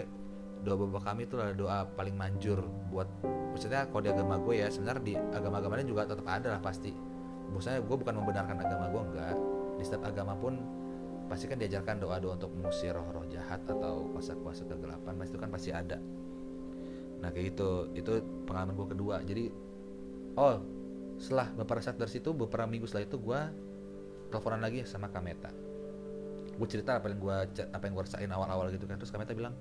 doa 0.66 0.76
bapak 0.82 1.14
kami 1.14 1.30
itu 1.30 1.38
adalah 1.38 1.54
doa 1.54 1.78
paling 1.94 2.18
manjur 2.18 2.58
buat 2.90 3.06
maksudnya 3.54 3.86
kalau 3.86 4.02
di 4.02 4.10
agama 4.10 4.42
gue 4.42 4.66
ya 4.66 4.68
sebenarnya 4.74 5.04
di 5.06 5.14
agama-agama 5.14 5.78
lain 5.78 5.90
juga 5.94 6.10
tetap 6.10 6.26
ada 6.26 6.58
lah 6.58 6.62
pasti. 6.62 6.90
Maksudnya 7.54 7.86
gue 7.86 7.98
bukan 8.02 8.14
membenarkan 8.18 8.58
agama 8.66 8.86
gue 8.90 9.02
enggak. 9.14 9.38
Di 9.78 9.84
setiap 9.86 10.10
agama 10.10 10.34
pun 10.34 10.58
pasti 11.26 11.50
kan 11.50 11.58
diajarkan 11.58 12.02
doa-doa 12.02 12.38
untuk 12.38 12.54
mengusir 12.54 12.94
roh-roh 12.94 13.26
jahat 13.28 13.62
atau 13.66 14.10
kuasa-kuasa 14.14 14.70
kegelapan 14.70 15.14
pasti 15.18 15.32
itu 15.34 15.42
kan 15.42 15.50
pasti 15.50 15.70
ada. 15.74 15.98
Nah 17.22 17.30
kayak 17.34 17.56
gitu. 17.56 17.70
Itu 17.98 18.22
pengalaman 18.46 18.74
gue 18.78 18.88
kedua. 18.94 19.16
Jadi 19.26 19.50
oh 20.38 20.62
setelah 21.18 21.50
beberapa 21.56 21.82
saat 21.82 21.98
dari 21.98 22.12
situ 22.12 22.36
beberapa 22.36 22.68
minggu 22.68 22.86
setelah 22.86 23.08
itu 23.08 23.18
gue 23.18 23.40
teleponan 24.30 24.60
lagi 24.60 24.84
sama 24.84 25.08
Kameta 25.08 25.66
gue 26.56 26.68
cerita 26.72 27.00
apa 27.00 27.12
yang 27.12 27.20
gue 27.20 27.36
apa 27.72 27.84
yang 27.84 27.94
gue 27.96 28.04
rasain 28.04 28.32
awal-awal 28.32 28.72
gitu 28.72 28.88
kan. 28.88 28.96
Terus 28.96 29.12
Kameta 29.12 29.36
bilang 29.36 29.56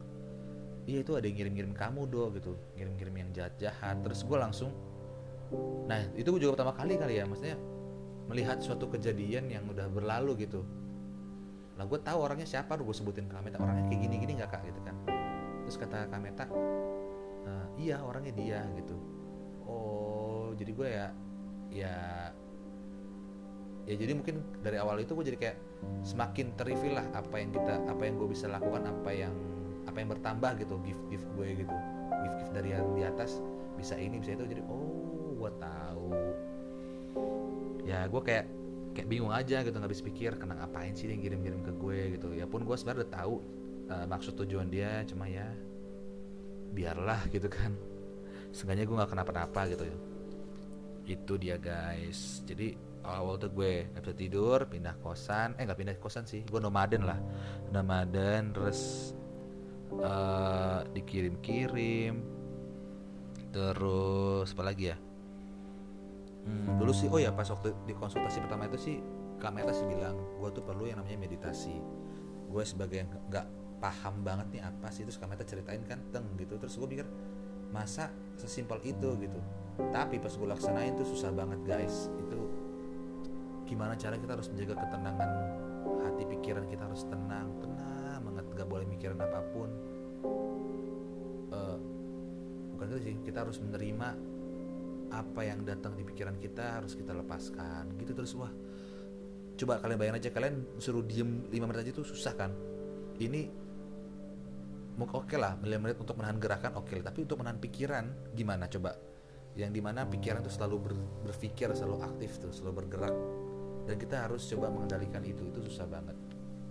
iya 0.87 1.03
itu 1.03 1.17
ada 1.19 1.27
yang 1.27 1.37
ngirim-ngirim 1.37 1.73
kamu 1.75 2.07
do 2.07 2.31
gitu. 2.39 2.53
Ngirim-ngirim 2.79 3.15
yang 3.19 3.29
jahat-jahat. 3.35 3.97
Terus 4.07 4.21
gue 4.23 4.39
langsung 4.39 4.71
nah 5.87 6.01
itu 6.19 6.27
gue 6.35 6.41
juga 6.47 6.59
pertama 6.59 6.73
kali 6.75 6.95
kali 6.95 7.19
ya. 7.19 7.25
Maksudnya 7.27 7.59
melihat 8.31 8.63
suatu 8.63 8.89
kejadian 8.89 9.51
yang 9.51 9.65
udah 9.69 9.91
berlalu 9.91 10.47
gitu 10.47 10.63
lah 11.75 11.85
gue 11.91 11.99
tahu 11.99 12.19
orangnya 12.23 12.47
siapa 12.47 12.79
gue 12.79 12.95
sebutin 12.95 13.27
ke 13.27 13.35
Kameta 13.35 13.59
orangnya 13.59 13.91
kayak 13.91 14.01
gini 14.07 14.17
gini 14.23 14.33
nggak 14.39 14.51
kak? 14.51 14.63
Gitu 14.63 14.81
kan. 14.87 14.97
Terus 15.67 15.77
kata 15.81 16.07
Kameta 16.07 16.45
e, 17.45 17.51
iya 17.83 17.99
orangnya 18.03 18.35
dia 18.35 18.61
gitu. 18.79 18.95
Oh 19.67 20.55
jadi 20.55 20.71
gue 20.71 20.89
ya 20.89 21.07
ya 21.75 21.97
ya 23.85 23.95
jadi 23.99 24.13
mungkin 24.17 24.41
dari 24.63 24.79
awal 24.79 25.03
itu 25.03 25.13
gue 25.13 25.27
jadi 25.35 25.39
kayak 25.41 25.57
semakin 26.07 26.55
terreveal 26.57 27.03
lah 27.03 27.07
apa 27.13 27.37
yang 27.37 27.51
kita 27.53 27.75
apa 27.91 28.03
yang 28.07 28.15
gue 28.17 28.29
bisa 28.31 28.47
lakukan 28.49 28.87
apa 28.89 29.11
yang 29.13 29.35
apa 29.85 29.97
yang 30.01 30.09
bertambah 30.15 30.51
gitu 30.63 30.75
gift 30.87 31.03
gift 31.11 31.27
gue 31.35 31.67
gitu. 31.67 31.77
Gift 32.25 32.37
gift 32.41 32.53
dari 32.55 32.71
yang 32.73 32.87
di 32.95 33.03
atas 33.03 33.43
bisa 33.75 33.99
ini 33.99 34.23
bisa 34.23 34.39
itu. 34.39 34.47
Jadi 34.47 34.63
oh 34.71 35.35
gue 35.35 35.51
tahu. 35.59 36.09
Ya 37.85 38.07
gue 38.07 38.23
kayak 38.23 38.47
kayak 38.95 39.09
bingung 39.11 39.35
aja 39.35 39.61
gitu 39.67 39.75
nggak 39.75 39.93
bisa 39.93 40.05
pikir 40.07 40.31
kena 40.39 40.55
ngapain 40.63 40.95
sih 40.95 41.11
dia 41.11 41.19
ngirim-ngirim 41.19 41.61
ke 41.67 41.73
gue? 41.75 42.01
gitu. 42.17 42.31
Ya 42.33 42.47
pun 42.47 42.63
gue 42.63 42.77
sebenarnya 42.79 43.05
udah 43.05 43.13
tahu 43.13 43.35
uh, 43.91 44.07
maksud 44.07 44.33
tujuan 44.39 44.71
dia 44.71 45.03
cuma 45.11 45.27
ya 45.27 45.51
biarlah 46.71 47.27
gitu 47.35 47.51
kan. 47.51 47.75
Seenggaknya 48.55 48.87
gue 48.87 48.97
nggak 48.97 49.11
kenapa-napa 49.11 49.61
gitu 49.75 49.85
ya. 49.85 49.97
Itu 51.05 51.35
dia 51.37 51.59
guys. 51.59 52.41
Jadi 52.47 52.79
awal 53.05 53.37
tuh 53.37 53.51
gue 53.51 53.91
nggak 53.91 54.03
bisa 54.07 54.17
tidur 54.17 54.59
pindah 54.71 54.95
kosan. 55.03 55.59
Eh 55.59 55.67
nggak 55.67 55.79
pindah 55.83 55.95
kosan 55.99 56.25
sih 56.25 56.47
gue 56.47 56.61
nomaden 56.63 57.03
lah. 57.03 57.19
Nomaden 57.75 58.55
terus 58.55 59.11
uh, 59.99 60.87
dikirim-kirim. 60.95 62.23
Terus 63.51 64.51
apa 64.55 64.63
lagi 64.67 64.91
ya 64.91 65.04
hmm, 66.45 66.79
dulu 66.81 66.93
sih 66.93 67.09
oh 67.09 67.21
ya 67.21 67.33
pas 67.33 67.49
waktu 67.49 67.73
di 67.89 67.93
konsultasi 67.97 68.41
pertama 68.45 68.69
itu 68.69 68.79
sih 68.79 68.97
kamera 69.41 69.73
sih 69.77 69.85
bilang 69.85 70.17
gue 70.41 70.49
tuh 70.55 70.65
perlu 70.65 70.89
yang 70.89 71.01
namanya 71.01 71.29
meditasi. 71.29 71.77
Gue 72.49 72.63
sebagai 72.63 73.05
yang 73.05 73.11
nggak 73.29 73.47
paham 73.83 74.25
banget 74.25 74.47
nih 74.55 74.63
apa 74.65 74.89
sih 74.89 75.05
terus 75.05 75.21
kamera 75.21 75.45
ceritain 75.45 75.83
kan 75.85 76.01
teng 76.15 76.25
gitu. 76.41 76.57
Terus 76.57 76.75
gue 76.79 76.89
pikir 76.89 77.07
masa 77.75 78.09
sesimpel 78.39 78.81
itu 78.87 79.19
gitu. 79.21 79.41
Tapi 79.91 80.23
pas 80.23 80.31
gue 80.31 80.49
laksanain 80.49 80.95
tuh 80.95 81.05
susah 81.05 81.35
banget 81.35 81.61
guys. 81.67 82.09
Itu 82.17 82.49
gimana 83.65 83.97
cara 83.97 84.17
kita 84.21 84.37
harus 84.37 84.49
menjaga 84.53 84.77
ketenangan 84.87 85.31
hati 86.05 86.25
pikiran 86.29 86.69
kita 86.69 86.85
harus 86.85 87.09
tenang 87.09 87.49
tenang 87.65 88.21
banget 88.21 88.45
gak 88.55 88.69
boleh 88.69 88.87
mikirin 88.87 89.19
apa 89.19 89.41
pun. 89.53 89.69
Uh, 91.55 91.79
bukan 92.75 92.87
itu 92.95 92.99
sih 93.11 93.15
kita 93.25 93.45
harus 93.45 93.59
menerima 93.61 94.34
apa 95.15 95.47
yang 95.47 95.63
datang 95.63 95.95
di 95.95 96.03
pikiran 96.03 96.37
kita 96.43 96.83
harus 96.83 96.99
kita 96.99 97.15
lepaskan. 97.15 97.95
Gitu 98.01 98.11
terus 98.17 98.35
wah 98.35 98.51
coba 99.55 99.79
kalian 99.79 99.99
bayangin 99.99 100.19
aja 100.19 100.31
kalian 100.35 100.57
suruh 100.83 101.07
diem 101.07 101.47
5 101.47 101.55
menit 101.55 101.79
aja 101.87 101.91
itu 101.95 102.03
susah 102.03 102.35
kan? 102.35 102.51
Ini 103.15 103.43
oke 104.99 105.31
okay 105.31 105.39
lah 105.39 105.55
5 105.59 105.67
menit 105.79 105.97
untuk 105.99 106.19
menahan 106.19 106.39
gerakan 106.43 106.73
oke 106.79 106.91
okay, 106.91 106.99
tapi 107.03 107.23
untuk 107.23 107.39
menahan 107.39 107.59
pikiran 107.63 108.05
gimana 108.35 108.67
coba? 108.67 108.99
Yang 109.55 109.71
di 109.79 109.81
mana 109.87 110.03
pikiran 110.03 110.43
itu 110.43 110.51
selalu 110.51 110.77
ber, 110.83 110.93
berpikir 111.31 111.71
selalu 111.71 112.03
aktif 112.03 112.43
tuh 112.43 112.51
selalu 112.51 112.83
bergerak. 112.83 113.15
Dan 113.85 114.01
kita 114.01 114.27
harus 114.27 114.49
coba 114.49 114.73
mengendalikan 114.73 115.23
itu 115.23 115.45
itu 115.47 115.61
susah 115.71 115.87
banget. 115.87 116.17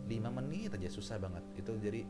5 0.04 0.38
menit 0.44 0.76
aja 0.76 0.90
susah 0.92 1.16
banget. 1.16 1.44
Itu 1.56 1.80
jadi 1.80 2.04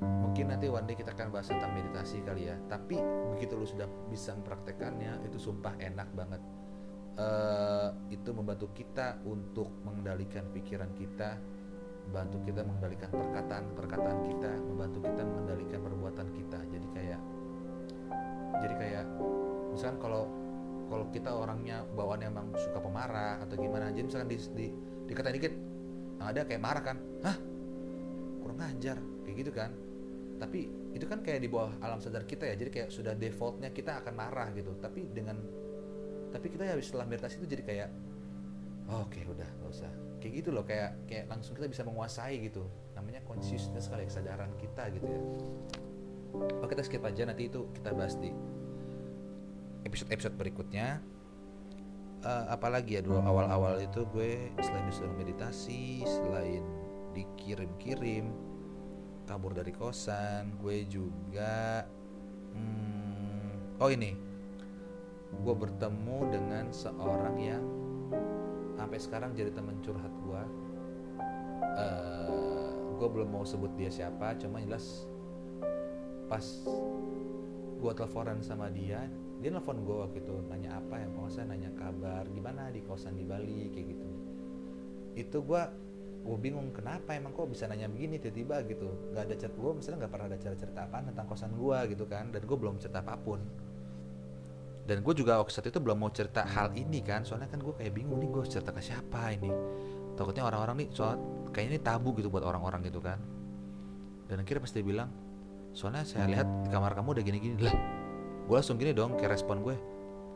mungkin 0.00 0.56
nanti 0.56 0.72
one 0.72 0.88
day 0.88 0.96
kita 0.96 1.12
akan 1.12 1.28
bahas 1.28 1.52
tentang 1.52 1.76
meditasi 1.76 2.24
kali 2.24 2.48
ya. 2.48 2.56
Tapi 2.68 2.96
begitu 3.36 3.52
lu 3.56 3.68
sudah 3.68 3.84
bisa 4.08 4.32
mempraktekannya 4.32 5.28
itu 5.28 5.36
sumpah 5.36 5.76
enak 5.76 6.08
banget. 6.16 6.42
Uh, 7.20 7.92
itu 8.08 8.32
membantu 8.32 8.72
kita 8.72 9.20
untuk 9.28 9.68
mengendalikan 9.84 10.48
pikiran 10.56 10.88
kita 10.96 11.36
membantu 12.08 12.40
kita 12.48 12.64
mengendalikan 12.64 13.12
perkataan 13.12 13.64
perkataan 13.76 14.18
kita 14.24 14.50
membantu 14.64 14.98
kita 15.04 15.22
mengendalikan 15.26 15.80
perbuatan 15.84 16.28
kita. 16.32 16.58
Jadi 16.72 16.86
kayak 16.96 17.20
jadi 18.64 18.74
kayak 18.80 19.04
misalkan 19.76 19.98
kalau 20.00 20.24
kalau 20.88 21.06
kita 21.12 21.30
orangnya 21.30 21.84
bawaan 21.92 22.24
emang 22.24 22.48
suka 22.56 22.80
pemarah 22.80 23.38
atau 23.44 23.54
gimana 23.54 23.92
jadi 23.92 24.06
misalkan 24.08 24.30
di, 24.32 24.38
di 24.56 24.66
dikatain 25.12 25.36
dikit 25.36 25.54
ada 26.24 26.40
kayak 26.48 26.62
marah 26.62 26.82
kan? 26.82 26.96
Hah? 27.20 27.36
Kurang 28.40 28.58
ngajar 28.64 28.96
kayak 29.28 29.36
gitu 29.44 29.52
kan 29.52 29.89
tapi 30.40 30.72
itu 30.96 31.04
kan 31.04 31.20
kayak 31.20 31.44
di 31.44 31.48
bawah 31.52 31.76
alam 31.84 32.00
sadar 32.00 32.24
kita 32.24 32.48
ya 32.48 32.56
jadi 32.56 32.70
kayak 32.72 32.88
sudah 32.88 33.12
defaultnya 33.12 33.68
kita 33.70 34.00
akan 34.00 34.16
marah 34.16 34.48
gitu. 34.56 34.72
Tapi 34.80 35.12
dengan 35.12 35.36
tapi 36.32 36.48
kita 36.48 36.64
ya 36.64 36.74
setelah 36.80 37.04
meditasi 37.04 37.44
itu 37.44 37.46
jadi 37.46 37.62
kayak 37.62 37.88
oh, 38.88 39.04
oke 39.04 39.12
okay, 39.12 39.22
udah 39.28 39.44
gak 39.44 39.68
usah. 39.68 39.92
Kayak 40.24 40.32
gitu 40.40 40.50
loh 40.56 40.64
kayak 40.64 41.04
kayak 41.04 41.28
langsung 41.28 41.52
kita 41.52 41.68
bisa 41.68 41.84
menguasai 41.84 42.40
gitu. 42.40 42.64
Namanya 42.96 43.20
consciousness 43.28 43.92
kali 43.92 44.08
kesadaran 44.08 44.50
kita 44.56 44.88
gitu 44.96 45.06
ya. 45.06 45.20
Oke 46.64 46.72
kita 46.72 46.82
skip 46.88 47.04
aja 47.04 47.28
nanti 47.28 47.52
itu 47.52 47.68
kita 47.76 47.92
bahas 47.92 48.16
di 48.16 48.32
episode 49.84 50.08
episode 50.08 50.34
berikutnya. 50.40 51.04
Uh, 52.20 52.52
apalagi 52.52 53.00
ya 53.00 53.02
dulu 53.04 53.16
awal-awal 53.16 53.80
itu 53.80 54.04
gue 54.12 54.52
selain 54.60 54.84
disuruh 54.92 55.16
meditasi 55.16 56.04
selain 56.04 56.60
dikirim-kirim 57.16 58.28
kabur 59.30 59.54
dari 59.54 59.70
kosan 59.70 60.58
gue 60.58 60.82
juga. 60.90 61.86
Hmm, 62.50 63.78
oh 63.78 63.86
ini. 63.86 64.18
Gue 65.30 65.54
bertemu 65.54 66.18
dengan 66.34 66.74
seorang 66.74 67.36
yang 67.38 67.64
sampai 68.74 68.98
sekarang 68.98 69.30
jadi 69.38 69.54
teman 69.54 69.78
curhat 69.86 70.10
gue 70.24 70.42
uh, 71.78 72.70
gue 72.96 73.08
belum 73.12 73.28
mau 73.28 73.44
sebut 73.44 73.68
dia 73.76 73.92
siapa 73.92 74.34
cuma 74.40 74.58
jelas 74.64 75.04
pas 76.26 76.42
gue 77.76 77.92
teleponan 77.92 78.40
sama 78.40 78.72
dia 78.72 79.04
dia 79.40 79.48
nelfon 79.52 79.84
gue 79.84 79.96
waktu 80.04 80.20
itu 80.20 80.36
nanya 80.48 80.80
apa 80.80 81.00
yang 81.00 81.12
kalau 81.16 81.30
saya 81.32 81.48
nanya 81.48 81.70
kabar 81.76 82.28
gimana 82.32 82.68
di 82.68 82.84
kosan 82.84 83.16
di 83.16 83.24
Bali 83.24 83.72
kayak 83.72 83.86
gitu. 83.96 84.08
Itu 85.16 85.40
gue 85.40 85.62
gue 86.20 86.36
bingung 86.36 86.68
kenapa 86.70 87.16
emang 87.16 87.32
kok 87.32 87.48
bisa 87.48 87.64
nanya 87.64 87.88
begini 87.88 88.20
tiba-tiba? 88.20 88.60
Gitu. 88.68 88.88
Nggak 89.12 89.22
ada 89.24 89.34
cerita 89.40 89.56
gue 89.56 89.72
misalnya 89.72 89.98
nggak 90.04 90.12
pernah 90.12 90.26
ada 90.28 90.38
cerita 90.38 90.56
cerita 90.60 90.80
apa 90.84 90.96
tentang 91.02 91.26
kosan 91.26 91.52
gue 91.56 91.78
gitu 91.96 92.04
kan 92.04 92.24
dan 92.28 92.42
gue 92.44 92.56
belum 92.56 92.76
cerita 92.76 93.00
apa 93.00 93.16
pun. 93.16 93.40
Dan 94.84 95.06
gue 95.06 95.14
juga 95.14 95.38
waktu 95.38 95.70
itu 95.70 95.78
belum 95.80 95.96
mau 96.02 96.10
cerita 96.10 96.42
hal 96.42 96.74
ini 96.74 97.00
kan 97.00 97.22
soalnya 97.22 97.46
kan 97.46 97.62
gue 97.62 97.74
kayak 97.78 97.94
bingung 97.94 98.18
nih 98.20 98.30
gue 98.30 98.42
cerita 98.48 98.70
ke 98.74 98.82
siapa 98.82 99.32
ini. 99.32 99.50
Takutnya 100.18 100.44
orang-orang 100.44 100.84
nih 100.84 100.88
soal 100.92 101.16
kayaknya 101.54 101.78
ini 101.78 101.80
tabu 101.80 102.12
gitu 102.18 102.28
buat 102.28 102.44
orang-orang 102.44 102.84
gitu 102.90 103.00
kan. 103.00 103.16
Dan 104.28 104.44
akhirnya 104.44 104.62
pasti 104.66 104.80
bilang 104.84 105.08
soalnya 105.70 106.02
saya 106.02 106.26
lihat 106.26 106.66
di 106.66 106.68
kamar 106.68 106.92
kamu 106.92 107.08
udah 107.16 107.24
gini-gini. 107.24 107.56
Lah 107.64 107.74
gue 108.44 108.56
langsung 108.58 108.76
gini 108.76 108.92
dong 108.92 109.14
kayak 109.16 109.38
respon 109.38 109.62
gue 109.62 109.76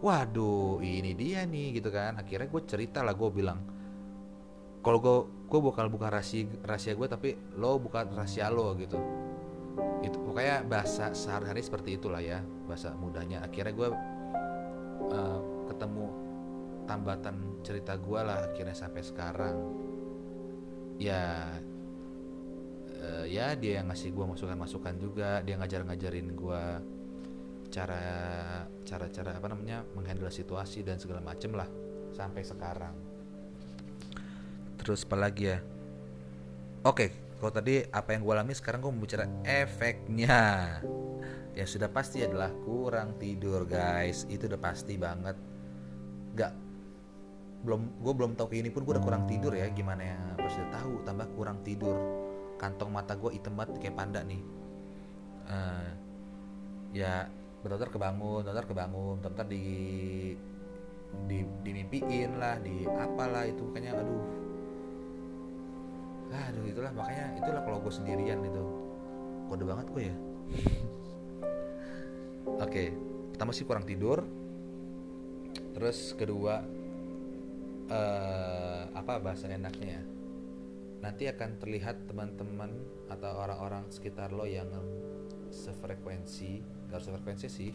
waduh 0.04 0.78
ini 0.84 1.12
dia 1.18 1.44
nih 1.44 1.82
gitu 1.82 1.90
kan. 1.90 2.16
Akhirnya 2.16 2.46
gue 2.46 2.62
cerita 2.64 3.02
lah 3.02 3.12
gue 3.12 3.28
bilang 3.34 3.74
kalau 4.84 4.98
gue 5.00 5.16
gue 5.48 5.60
bakal 5.64 5.88
buka 5.88 6.12
rahasia 6.12 6.44
rahasia 6.60 6.92
gue 6.92 7.08
tapi 7.08 7.32
lo 7.56 7.80
buka 7.80 8.04
rahasia 8.04 8.52
lo 8.52 8.76
gitu. 8.76 9.00
Itu 10.04 10.20
pokoknya 10.20 10.68
bahasa 10.68 11.16
sehari-hari 11.16 11.64
seperti 11.64 11.96
itulah 11.96 12.20
ya 12.20 12.44
bahasa 12.68 12.92
mudahnya 12.92 13.40
akhirnya 13.40 13.72
gue 13.72 13.88
uh, 15.08 15.40
ketemu 15.72 16.06
tambatan 16.84 17.64
cerita 17.64 17.96
gue 17.96 18.20
lah 18.20 18.44
akhirnya 18.52 18.76
sampai 18.76 19.00
sekarang. 19.00 19.56
Ya 21.00 21.48
uh, 23.00 23.24
ya 23.24 23.56
dia 23.56 23.80
yang 23.80 23.88
ngasih 23.88 24.12
gue 24.12 24.24
masukan-masukan 24.36 24.94
juga 25.00 25.40
dia 25.40 25.56
ngajar-ngajarin 25.56 26.28
gue 26.36 26.62
cara 27.72 28.04
cara 28.84 29.06
cara 29.08 29.30
apa 29.40 29.48
namanya 29.48 29.82
menghandle 29.96 30.28
situasi 30.28 30.84
dan 30.84 31.00
segala 31.00 31.24
macem 31.24 31.56
lah 31.56 31.66
sampai 32.14 32.46
sekarang 32.46 33.13
terus 34.84 35.08
apa 35.08 35.16
lagi 35.16 35.48
ya? 35.48 35.58
Oke 36.84 37.24
kalau 37.44 37.60
tadi 37.60 37.84
apa 37.92 38.16
yang 38.16 38.24
gue 38.24 38.32
alami 38.32 38.56
sekarang 38.56 38.80
gue 38.80 38.88
mau 38.88 39.04
bicara 39.04 39.28
efeknya. 39.44 40.80
Yang 41.52 41.76
sudah 41.76 41.92
pasti 41.92 42.24
adalah 42.24 42.48
kurang 42.64 43.20
tidur 43.20 43.68
guys. 43.68 44.24
Itu 44.32 44.48
udah 44.48 44.56
pasti 44.56 44.96
banget. 44.96 45.36
Gak 46.40 46.52
belum 47.68 48.00
gue 48.00 48.12
belum 48.16 48.32
tahu 48.32 48.48
ini 48.56 48.72
pun 48.72 48.88
gue 48.88 48.96
udah 48.96 49.04
kurang 49.04 49.28
tidur 49.28 49.52
ya. 49.52 49.68
Gimana 49.68 50.02
ya? 50.08 50.16
Pas 50.40 50.56
udah 50.56 50.70
tahu 50.72 50.92
tambah 51.04 51.28
kurang 51.36 51.60
tidur. 51.60 52.00
Kantong 52.56 52.88
mata 52.88 53.12
gue 53.12 53.36
hitam 53.36 53.60
banget 53.60 53.76
kayak 53.76 53.92
panda 53.92 54.24
nih. 54.24 54.40
Uh, 55.44 55.88
ya 56.96 57.28
bentar 57.60 57.92
kebangun 57.92 58.40
bentar 58.40 58.64
kebangun 58.64 59.20
bentar 59.20 59.44
di 59.44 59.64
di 61.28 61.38
dimimpiin 61.60 62.40
lah 62.40 62.56
di 62.56 62.88
apalah 62.88 63.44
itu. 63.44 63.68
Kayaknya 63.68 64.00
aduh 64.00 64.43
aduh 66.33 66.64
itulah 66.64 66.93
makanya 66.95 67.37
itulah 67.37 67.62
kalau 67.66 67.78
gue 67.83 67.93
sendirian 67.93 68.40
itu. 68.45 68.64
Kode 69.50 69.64
banget 69.66 69.87
gue 69.93 70.02
ya. 70.09 70.16
Oke 72.54 72.71
okay, 72.71 72.88
pertama 73.35 73.50
sih 73.52 73.66
kurang 73.66 73.85
tidur. 73.85 74.25
Terus 75.75 76.14
kedua 76.14 76.62
uh, 77.90 78.83
apa 78.95 79.19
bahasa 79.21 79.50
enaknya 79.50 80.00
ya. 80.00 80.02
Nanti 81.04 81.28
akan 81.28 81.60
terlihat 81.60 82.08
teman-teman 82.08 82.73
atau 83.13 83.37
orang-orang 83.37 83.84
sekitar 83.93 84.32
lo 84.32 84.49
yang 84.49 84.71
sefrekuensi 85.52 86.65
gak 86.91 86.99
harus 86.99 87.06
sefrekuensi 87.06 87.47
sih 87.47 87.71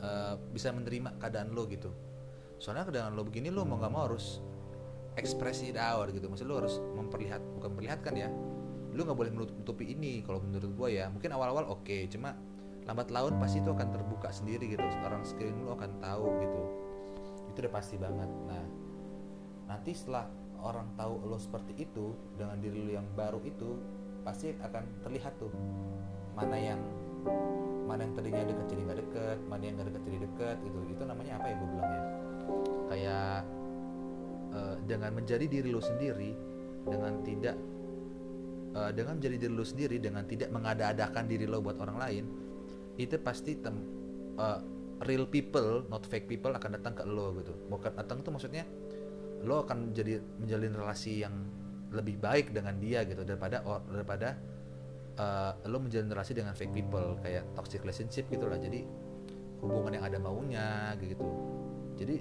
uh, 0.00 0.38
bisa 0.52 0.70
menerima 0.70 1.18
keadaan 1.18 1.56
lo 1.56 1.64
gitu. 1.66 1.90
Soalnya 2.60 2.88
keadaan 2.88 3.16
lo 3.16 3.24
begini 3.24 3.48
lo 3.52 3.64
mau 3.64 3.80
nggak 3.80 3.92
mau 3.92 4.04
harus 4.08 4.40
ekspresi 5.16 5.72
out 5.74 6.12
gitu. 6.12 6.28
Maksud 6.28 6.46
lo 6.46 6.60
harus 6.60 6.76
memperlihat 6.94 7.40
bukan 7.56 7.74
memperlihatkan 7.74 8.14
ya. 8.14 8.28
Lo 8.92 9.00
nggak 9.02 9.18
boleh 9.18 9.32
menutupi 9.32 9.92
ini 9.92 10.20
kalau 10.22 10.44
menurut 10.44 10.70
gue 10.76 10.88
ya. 11.00 11.08
Mungkin 11.08 11.32
awal-awal 11.32 11.64
oke 11.72 11.88
okay, 11.88 12.04
cuma 12.06 12.36
lambat 12.86 13.10
laun 13.10 13.34
pasti 13.42 13.58
itu 13.58 13.72
akan 13.72 13.88
terbuka 13.90 14.28
sendiri 14.30 14.76
gitu. 14.76 14.84
Orang 15.02 15.24
sekeliling 15.24 15.64
lo 15.64 15.74
akan 15.74 15.90
tahu 15.98 16.26
gitu. 16.44 16.62
Itu 17.50 17.56
udah 17.64 17.72
pasti 17.72 17.96
banget. 17.96 18.30
Nah 18.46 18.64
nanti 19.66 19.90
setelah 19.96 20.28
orang 20.60 20.86
tahu 20.94 21.26
lo 21.26 21.40
seperti 21.40 21.74
itu 21.80 22.14
dengan 22.36 22.60
diri 22.60 22.80
lo 22.84 22.92
yang 23.00 23.08
baru 23.16 23.40
itu 23.42 23.80
pasti 24.22 24.54
akan 24.58 25.06
terlihat 25.06 25.38
tuh 25.38 25.50
mana 26.34 26.58
yang 26.58 26.80
mana 27.86 28.02
yang 28.02 28.14
tadinya 28.18 28.42
deket 28.42 28.66
jadi 28.74 28.82
nggak 28.82 28.98
deket 29.06 29.38
mana 29.46 29.62
yang 29.62 29.74
nggak 29.78 29.88
deket 29.90 30.02
jadi 30.04 30.18
deket 30.28 30.56
gitu. 30.60 30.78
Itu 30.92 31.02
namanya 31.08 31.40
apa 31.40 31.46
ya 31.48 31.54
gue 31.56 31.68
bilang 31.72 31.90
ya 31.90 32.02
kayak 32.86 33.38
uh, 34.56 34.76
dengan 34.88 35.12
menjadi 35.12 35.44
diri 35.44 35.68
lo 35.68 35.84
sendiri 35.84 36.32
dengan 36.88 37.20
tidak 37.20 37.56
uh, 38.72 38.90
dengan 38.96 39.20
menjadi 39.20 39.36
diri 39.36 39.52
lo 39.52 39.66
sendiri 39.66 39.96
dengan 40.00 40.24
tidak 40.24 40.48
mengada-adakan 40.48 41.24
diri 41.28 41.44
lo 41.44 41.60
buat 41.60 41.76
orang 41.76 41.98
lain 42.00 42.24
itu 42.96 43.20
pasti 43.20 43.60
tem 43.60 43.76
uh, 44.40 44.60
real 45.04 45.28
people 45.28 45.84
not 45.92 46.08
fake 46.08 46.24
people 46.24 46.48
akan 46.56 46.80
datang 46.80 46.96
ke 46.96 47.04
lo 47.04 47.36
gitu. 47.36 47.52
Bukan 47.68 47.92
datang 47.92 48.24
tuh 48.24 48.32
maksudnya 48.32 48.64
lo 49.44 49.68
akan 49.68 49.92
jadi 49.92 50.16
menjalin 50.40 50.72
relasi 50.72 51.20
yang 51.20 51.34
lebih 51.92 52.16
baik 52.16 52.56
dengan 52.56 52.80
dia 52.80 53.04
gitu 53.04 53.22
daripada 53.22 53.60
or, 53.68 53.84
daripada 53.92 54.40
uh, 55.20 55.52
lo 55.68 55.78
menjalin 55.84 56.08
relasi 56.08 56.32
dengan 56.32 56.56
fake 56.56 56.72
people 56.72 57.20
kayak 57.20 57.44
toxic 57.52 57.84
relationship 57.84 58.24
gitulah 58.32 58.56
jadi 58.56 58.88
hubungan 59.60 60.00
yang 60.00 60.04
ada 60.08 60.18
maunya 60.20 60.96
gitu. 61.00 61.28
Jadi 62.00 62.16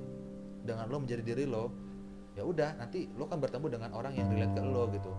dengan 0.67 0.91
lo 0.91 0.97
menjadi 0.99 1.23
diri 1.23 1.47
lo 1.47 1.84
ya 2.35 2.43
udah 2.43 2.75
nanti 2.75 3.07
lo 3.15 3.25
kan 3.31 3.39
bertemu 3.39 3.79
dengan 3.79 3.89
orang 3.95 4.13
yang 4.15 4.27
relate 4.27 4.53
ke 4.53 4.61
lo 4.61 4.83
gitu. 4.91 5.11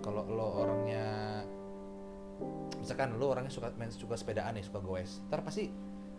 Kalau 0.00 0.24
lo 0.28 0.46
orangnya 0.64 1.04
misalkan 2.80 3.16
lo 3.20 3.36
orangnya 3.36 3.52
suka 3.52 3.68
main 3.76 3.92
suka 3.92 4.16
sepedaan 4.16 4.56
nih 4.56 4.64
suka 4.64 4.80
goes 4.80 5.20
ntar 5.28 5.44
pasti 5.44 5.68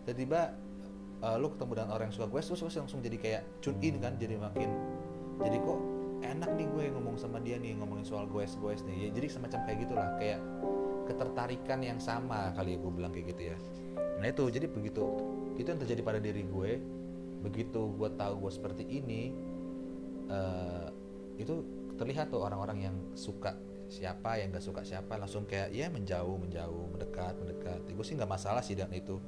tiba-tiba 0.06 0.54
uh, 1.18 1.34
lu 1.34 1.50
ketemu 1.50 1.82
dengan 1.82 1.90
orang 1.98 2.06
yang 2.10 2.14
suka 2.14 2.30
gue 2.30 2.38
terus 2.38 2.62
langsung 2.62 3.02
jadi 3.02 3.18
kayak 3.18 3.42
tune 3.58 3.78
in 3.82 3.98
kan 3.98 4.14
jadi 4.14 4.38
makin 4.38 4.70
jadi 5.42 5.58
kok 5.58 5.78
enak 6.22 6.50
nih 6.54 6.66
gue 6.70 6.84
ngomong 6.94 7.18
sama 7.18 7.42
dia 7.42 7.58
nih 7.58 7.74
ngomongin 7.76 8.06
soal 8.06 8.24
gue 8.30 8.46
gue 8.46 8.72
nih. 8.86 8.96
Ya 9.06 9.08
jadi 9.10 9.26
semacam 9.28 9.60
kayak 9.66 9.78
gitulah 9.84 10.08
kayak 10.16 10.40
ketertarikan 11.10 11.78
yang 11.82 11.98
sama 11.98 12.54
kali 12.54 12.74
ya 12.74 12.78
gue 12.78 12.92
bilang 12.94 13.10
kayak 13.10 13.34
gitu 13.34 13.42
ya. 13.52 13.56
Nah 14.22 14.26
itu 14.30 14.44
jadi 14.48 14.66
begitu 14.70 15.02
itu 15.58 15.66
yang 15.66 15.80
terjadi 15.82 16.00
pada 16.06 16.20
diri 16.22 16.46
gue. 16.46 16.72
Begitu 17.42 17.80
gue 17.98 18.10
tahu 18.14 18.46
gue 18.46 18.52
seperti 18.54 18.84
ini 18.86 19.34
uh, 20.28 20.88
itu 21.40 21.64
terlihat 21.96 22.30
tuh 22.30 22.42
orang-orang 22.42 22.90
yang 22.90 22.96
suka 23.14 23.54
siapa 23.92 24.40
yang 24.40 24.48
gak 24.56 24.64
suka 24.64 24.80
siapa 24.80 25.20
langsung 25.20 25.44
kayak 25.44 25.68
ya 25.68 25.92
menjauh 25.92 26.40
menjauh 26.40 26.88
mendekat 26.96 27.36
mendekat. 27.36 27.80
Ya, 27.84 27.92
gue 27.92 28.06
sih 28.06 28.16
nggak 28.16 28.30
masalah 28.30 28.64
sih 28.64 28.72
dengan 28.72 28.96
itu. 28.96 29.20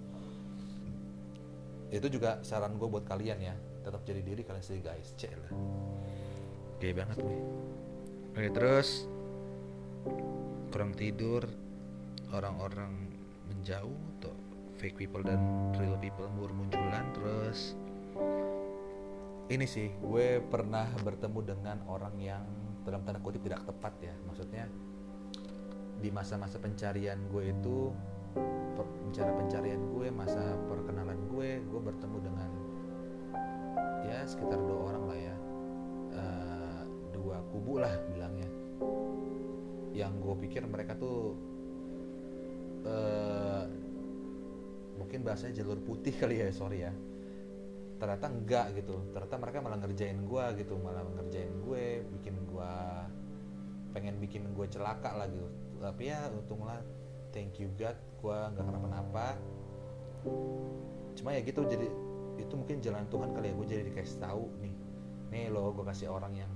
Itu 1.93 2.09
juga 2.09 2.41
saran 2.41 2.81
gue 2.81 2.89
buat 2.89 3.05
kalian 3.05 3.39
ya 3.45 3.55
tetap 3.85 4.01
jadi 4.09 4.25
diri 4.25 4.41
kalian 4.41 4.65
sendiri 4.65 4.89
guys. 4.89 5.13
Cek 5.21 5.33
lah. 5.37 5.53
Oke 6.77 6.89
banget 6.97 7.19
nih. 7.21 7.41
Oke 8.35 8.49
terus 8.57 9.05
kurang 10.73 10.97
tidur 10.97 11.45
orang-orang 12.33 13.15
menjauh 13.47 14.01
atau 14.19 14.35
fake 14.81 15.07
people 15.07 15.23
dan 15.23 15.39
real 15.79 15.95
people 16.01 16.27
munculan 16.51 17.07
terus 17.15 17.79
ini 19.53 19.67
sih 19.69 19.93
gue 20.01 20.41
pernah 20.41 20.89
bertemu 21.05 21.41
dengan 21.45 21.77
orang 21.85 22.17
yang 22.17 22.45
dalam 22.85 23.05
tanda 23.05 23.21
kutip 23.21 23.45
tidak 23.45 23.65
tepat 23.69 23.93
ya. 24.01 24.15
Maksudnya 24.25 24.65
di 26.01 26.09
masa-masa 26.09 26.57
pencarian 26.61 27.21
gue 27.29 27.53
itu 27.53 27.93
cara 29.15 29.31
pencarian 29.31 29.79
gue 29.95 30.11
masa 30.11 30.59
perkenalan 30.67 31.17
gue 31.31 31.63
gue 31.63 31.81
bertemu 31.81 32.19
dengan 32.19 32.51
ya 34.05 34.25
sekitar 34.25 34.59
dua 34.65 34.79
orang 34.93 35.05
lah 35.13 35.19
ya. 35.21 35.37
Uh, 36.15 36.83
dua 37.13 37.37
kubu 37.53 37.85
lah 37.85 37.93
bilangnya. 38.09 38.49
Yang 39.93 40.13
gue 40.25 40.35
pikir 40.49 40.63
mereka 40.65 40.97
tuh 40.97 41.37
uh, 42.89 43.65
mungkin 44.97 45.21
bahasanya 45.21 45.61
jalur 45.61 45.79
putih 45.85 46.17
kali 46.17 46.41
ya 46.41 46.49
sorry 46.49 46.87
ya 46.87 46.93
ternyata 47.99 48.27
enggak 48.31 48.67
gitu. 48.75 48.95
Ternyata 49.15 49.37
mereka 49.39 49.59
malah 49.63 49.79
ngerjain 49.81 50.19
gue 50.25 50.45
gitu 50.61 50.75
malah 50.79 51.03
ngerjain 51.05 51.53
gue 51.63 51.85
bikin 52.19 52.35
gue 52.47 52.73
pengen 53.95 54.19
bikin 54.19 54.43
gue 54.51 54.67
celaka 54.69 55.15
lah 55.15 55.27
gitu. 55.31 55.49
Tapi 55.79 56.03
ya 56.11 56.27
untunglah 56.31 56.81
thank 57.31 57.59
you 57.59 57.71
God 57.79 57.99
gue 58.21 58.39
nggak 58.55 58.65
kenapa-napa. 58.65 59.39
Cuma 61.15 61.31
ya 61.35 61.41
gitu 61.47 61.63
jadi 61.67 61.87
itu 62.35 62.55
mungkin 62.59 62.83
jalan 62.83 63.07
Tuhan 63.07 63.31
kali 63.31 63.51
ya 63.51 63.55
gue 63.55 63.67
jadi 63.67 63.83
dikasih 63.87 64.19
tahu 64.19 64.45
nih. 64.59 64.75
Nih 65.31 65.45
lo 65.51 65.71
gue 65.75 65.87
kasih 65.87 66.11
orang 66.11 66.35
yang 66.35 66.51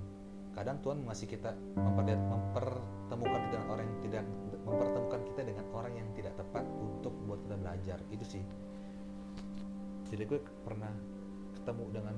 kadang 0.59 0.83
Tuhan 0.83 1.07
ngasih 1.07 1.31
kita 1.31 1.55
mempertemukan 1.79 3.41
dengan 3.47 3.67
orang 3.71 3.85
yang 3.87 4.01
tidak 4.03 4.25
mempertemukan 4.67 5.21
kita 5.33 5.41
dengan 5.47 5.65
orang 5.71 5.95
yang 5.95 6.09
tidak 6.19 6.35
tepat 6.35 6.67
untuk 6.83 7.15
buat 7.25 7.39
kita 7.47 7.57
belajar. 7.63 7.99
Itu 8.11 8.27
sih. 8.27 8.43
Jadi 10.09 10.25
gue 10.25 10.41
pernah 10.65 10.91
ketemu 11.69 12.01
dengan 12.01 12.17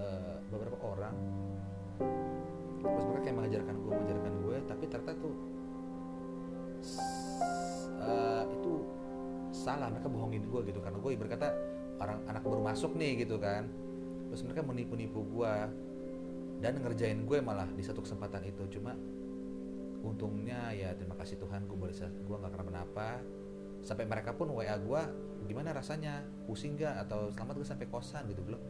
uh, 0.00 0.40
beberapa 0.48 0.80
orang. 0.80 1.12
Terus 2.80 3.04
mereka 3.12 3.22
kayak 3.28 3.36
mengajarkan 3.36 3.74
gue 3.76 3.92
mengajarkan 3.92 4.32
gue 4.40 4.56
tapi 4.64 4.84
ternyata 4.88 5.12
tuh 5.20 5.34
uh, 8.00 8.44
itu 8.48 8.72
salah. 9.52 9.92
Mereka 9.92 10.08
bohongin 10.08 10.48
gue 10.48 10.60
gitu 10.72 10.80
karena 10.80 10.96
gue 10.96 11.12
berkata 11.12 11.52
orang 12.00 12.24
anak 12.24 12.40
baru 12.40 12.64
masuk 12.64 12.96
nih 12.96 13.28
gitu 13.28 13.36
kan. 13.36 13.68
Terus 14.32 14.48
mereka 14.48 14.64
menipu-nipu 14.64 15.28
gue 15.28 15.54
dan 16.64 16.72
ngerjain 16.80 17.20
gue 17.28 17.38
malah 17.44 17.68
di 17.68 17.84
satu 17.84 18.00
kesempatan 18.00 18.48
itu. 18.48 18.80
Cuma 18.80 18.96
untungnya 20.00 20.72
ya 20.72 20.96
terima 20.96 21.20
kasih 21.20 21.36
Tuhan 21.36 21.68
gue 21.68 21.76
boleh 21.76 21.92
gue 21.92 22.36
nggak 22.40 22.52
kenapa-napa 22.56 23.20
sampai 23.80 24.04
mereka 24.04 24.36
pun 24.36 24.52
wa 24.52 24.64
gue 24.64 25.02
gimana 25.48 25.72
rasanya? 25.74 26.22
Pusing 26.44 26.76
gak 26.78 27.08
atau 27.08 27.32
selamat 27.32 27.54
gue 27.58 27.68
sampai 27.68 27.86
kosan? 27.88 28.28
Gitu. 28.28 28.42
Belum 28.44 28.60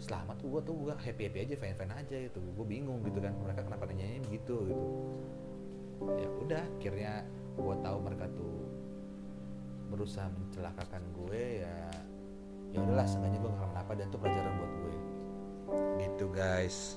selamat 0.00 0.40
gue 0.40 0.60
tuh 0.64 0.74
gue 0.88 0.94
happy 0.96 1.28
happy 1.28 1.38
aja 1.44 1.54
fine 1.60 1.76
fine 1.76 1.92
aja 1.92 2.16
itu 2.16 2.40
gue 2.40 2.64
bingung 2.64 3.04
gitu 3.04 3.20
kan 3.20 3.36
mereka 3.36 3.60
kenapa 3.68 3.84
nanyain 3.84 4.24
gitu 4.32 4.56
gitu. 4.64 4.86
Ya 6.00 6.28
udah 6.40 6.64
akhirnya 6.80 7.14
gue 7.60 7.74
tahu 7.84 7.98
mereka 8.00 8.24
tuh 8.32 8.64
berusaha 9.92 10.24
mencelakakan 10.32 11.04
gue 11.12 11.42
ya 11.60 11.76
ya 12.72 12.78
udahlah 12.80 13.04
sengaja 13.04 13.36
gue 13.36 13.50
nggak 13.52 13.70
kenapa 13.76 13.92
dan 13.92 14.06
itu 14.08 14.16
pelajaran 14.16 14.52
buat 14.56 14.72
gue. 14.72 14.94
Gitu 16.00 16.26
guys. 16.32 16.96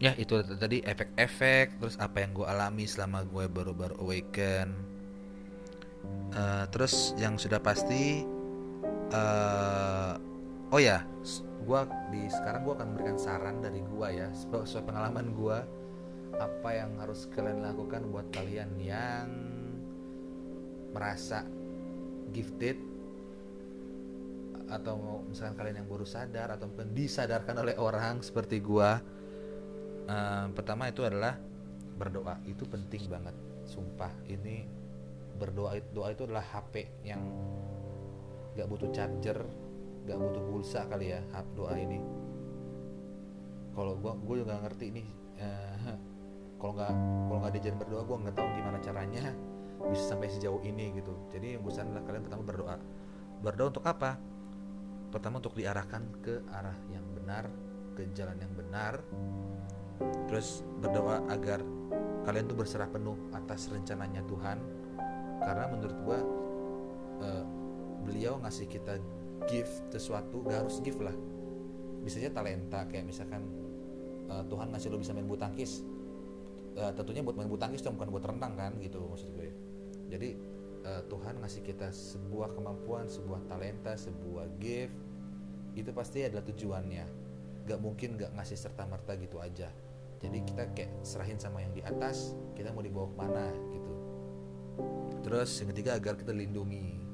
Ya 0.00 0.16
itu 0.16 0.40
tadi 0.56 0.80
efek-efek 0.88 1.84
terus 1.84 2.00
apa 2.00 2.24
yang 2.24 2.32
gue 2.32 2.48
alami 2.48 2.88
selama 2.88 3.28
gue 3.28 3.44
baru-baru 3.44 3.94
awaken 4.00 4.93
uh, 6.34 6.64
terus 6.70 7.12
yang 7.20 7.36
sudah 7.36 7.58
pasti 7.60 8.24
uh, 9.12 10.14
oh 10.70 10.80
ya 10.80 11.04
gue 11.64 11.80
di 12.12 12.28
sekarang 12.28 12.60
gue 12.68 12.74
akan 12.76 12.86
memberikan 12.92 13.18
saran 13.18 13.56
dari 13.64 13.80
gue 13.80 14.08
ya 14.12 14.28
sesuai 14.36 14.84
pengalaman 14.84 15.32
gue 15.32 15.58
apa 16.34 16.70
yang 16.74 16.98
harus 16.98 17.30
kalian 17.30 17.62
lakukan 17.62 18.04
buat 18.10 18.26
kalian 18.34 18.74
yang 18.82 19.28
merasa 20.94 21.46
gifted 22.34 22.78
atau 24.70 25.22
misalkan 25.28 25.54
kalian 25.54 25.84
yang 25.84 25.88
baru 25.90 26.06
sadar 26.08 26.56
atau 26.56 26.66
mungkin 26.66 26.96
disadarkan 26.96 27.62
oleh 27.62 27.76
orang 27.76 28.24
seperti 28.24 28.58
gua 28.64 28.98
uh, 30.08 30.46
pertama 30.56 30.88
itu 30.88 31.04
adalah 31.04 31.36
berdoa. 31.94 32.40
Itu 32.48 32.66
penting 32.66 33.06
banget 33.06 33.36
sumpah. 33.68 34.10
Ini 34.26 34.66
berdoa 35.34 35.78
doa 35.90 36.08
itu 36.14 36.22
adalah 36.26 36.44
HP 36.44 37.04
yang 37.06 37.22
gak 38.54 38.70
butuh 38.70 38.90
charger 38.94 39.42
gak 40.04 40.20
butuh 40.20 40.42
pulsa 40.44 40.84
kali 40.86 41.16
ya 41.16 41.20
doa 41.56 41.74
ini. 41.80 41.98
Kalau 43.74 43.98
gua 43.98 44.14
gue 44.14 44.36
juga 44.44 44.60
ngerti 44.62 44.84
ini 44.94 45.04
uh, 45.40 45.96
kalau 46.60 46.72
nggak 46.78 46.92
kalau 47.26 47.38
nggak 47.42 47.52
diajarin 47.58 47.78
berdoa 47.80 48.02
gue 48.06 48.16
nggak 48.22 48.36
tahu 48.38 48.48
gimana 48.54 48.78
caranya 48.78 49.24
bisa 49.90 50.04
sampai 50.14 50.28
sejauh 50.30 50.60
ini 50.62 50.94
gitu. 50.94 51.12
Jadi 51.32 51.58
yang 51.58 51.64
adalah 51.64 52.04
kalian 52.06 52.22
pertama 52.22 52.42
berdoa. 52.46 52.76
Berdoa 53.42 53.66
untuk 53.74 53.84
apa? 53.88 54.16
Pertama 55.10 55.40
untuk 55.42 55.54
diarahkan 55.58 56.02
ke 56.22 56.44
arah 56.52 56.76
yang 56.92 57.04
benar 57.16 57.48
ke 57.96 58.06
jalan 58.12 58.38
yang 58.38 58.52
benar. 58.54 59.00
Terus 60.30 60.62
berdoa 60.82 61.22
agar 61.30 61.62
kalian 62.26 62.44
tuh 62.50 62.56
berserah 62.58 62.90
penuh 62.90 63.14
atas 63.36 63.70
rencananya 63.70 64.24
Tuhan 64.26 64.83
karena 65.44 65.68
menurut 65.68 65.98
gua 66.02 66.18
uh, 67.20 67.44
beliau 68.04 68.40
ngasih 68.44 68.68
kita 68.68 69.00
gift 69.48 69.84
sesuatu 69.92 70.44
gak 70.44 70.64
harus 70.64 70.80
gift 70.80 71.00
lah. 71.00 71.14
Bisa 72.04 72.20
aja 72.20 72.32
talenta 72.32 72.84
kayak 72.88 73.04
misalkan 73.08 73.44
uh, 74.28 74.44
Tuhan 74.48 74.72
ngasih 74.72 74.88
lo 74.92 75.00
bisa 75.00 75.12
main 75.16 75.28
bulu 75.28 75.40
tangkis. 75.40 75.84
Uh, 76.74 76.90
tentunya 76.96 77.22
buat 77.22 77.38
main 77.38 77.46
bulu 77.46 77.60
tangkis 77.60 77.84
bukan 77.86 78.10
buat 78.10 78.24
renang 78.24 78.56
kan 78.56 78.72
gitu 78.80 79.04
maksud 79.04 79.30
gue. 79.36 79.52
Jadi 80.08 80.36
uh, 80.84 81.02
Tuhan 81.08 81.40
ngasih 81.40 81.62
kita 81.64 81.92
sebuah 81.92 82.52
kemampuan 82.56 83.08
sebuah 83.08 83.46
talenta 83.48 83.94
sebuah 83.96 84.48
gift 84.60 84.96
itu 85.74 85.90
pasti 85.92 86.24
adalah 86.24 86.44
tujuannya. 86.44 87.04
Gak 87.64 87.80
mungkin 87.80 88.20
gak 88.20 88.36
ngasih 88.36 88.58
serta 88.60 88.84
merta 88.84 89.16
gitu 89.16 89.40
aja. 89.40 89.72
Jadi 90.20 90.40
kita 90.44 90.72
kayak 90.72 91.04
serahin 91.04 91.36
sama 91.36 91.60
yang 91.60 91.72
di 91.76 91.84
atas 91.84 92.32
kita 92.56 92.72
mau 92.72 92.80
dibawa 92.80 93.12
ke 93.12 93.16
mana 93.16 93.46
gitu 93.72 93.92
terus 95.24 95.50
yang 95.60 95.68
ketiga 95.72 95.96
agar 95.96 96.14
kita 96.20 96.32
lindungi 96.36 97.04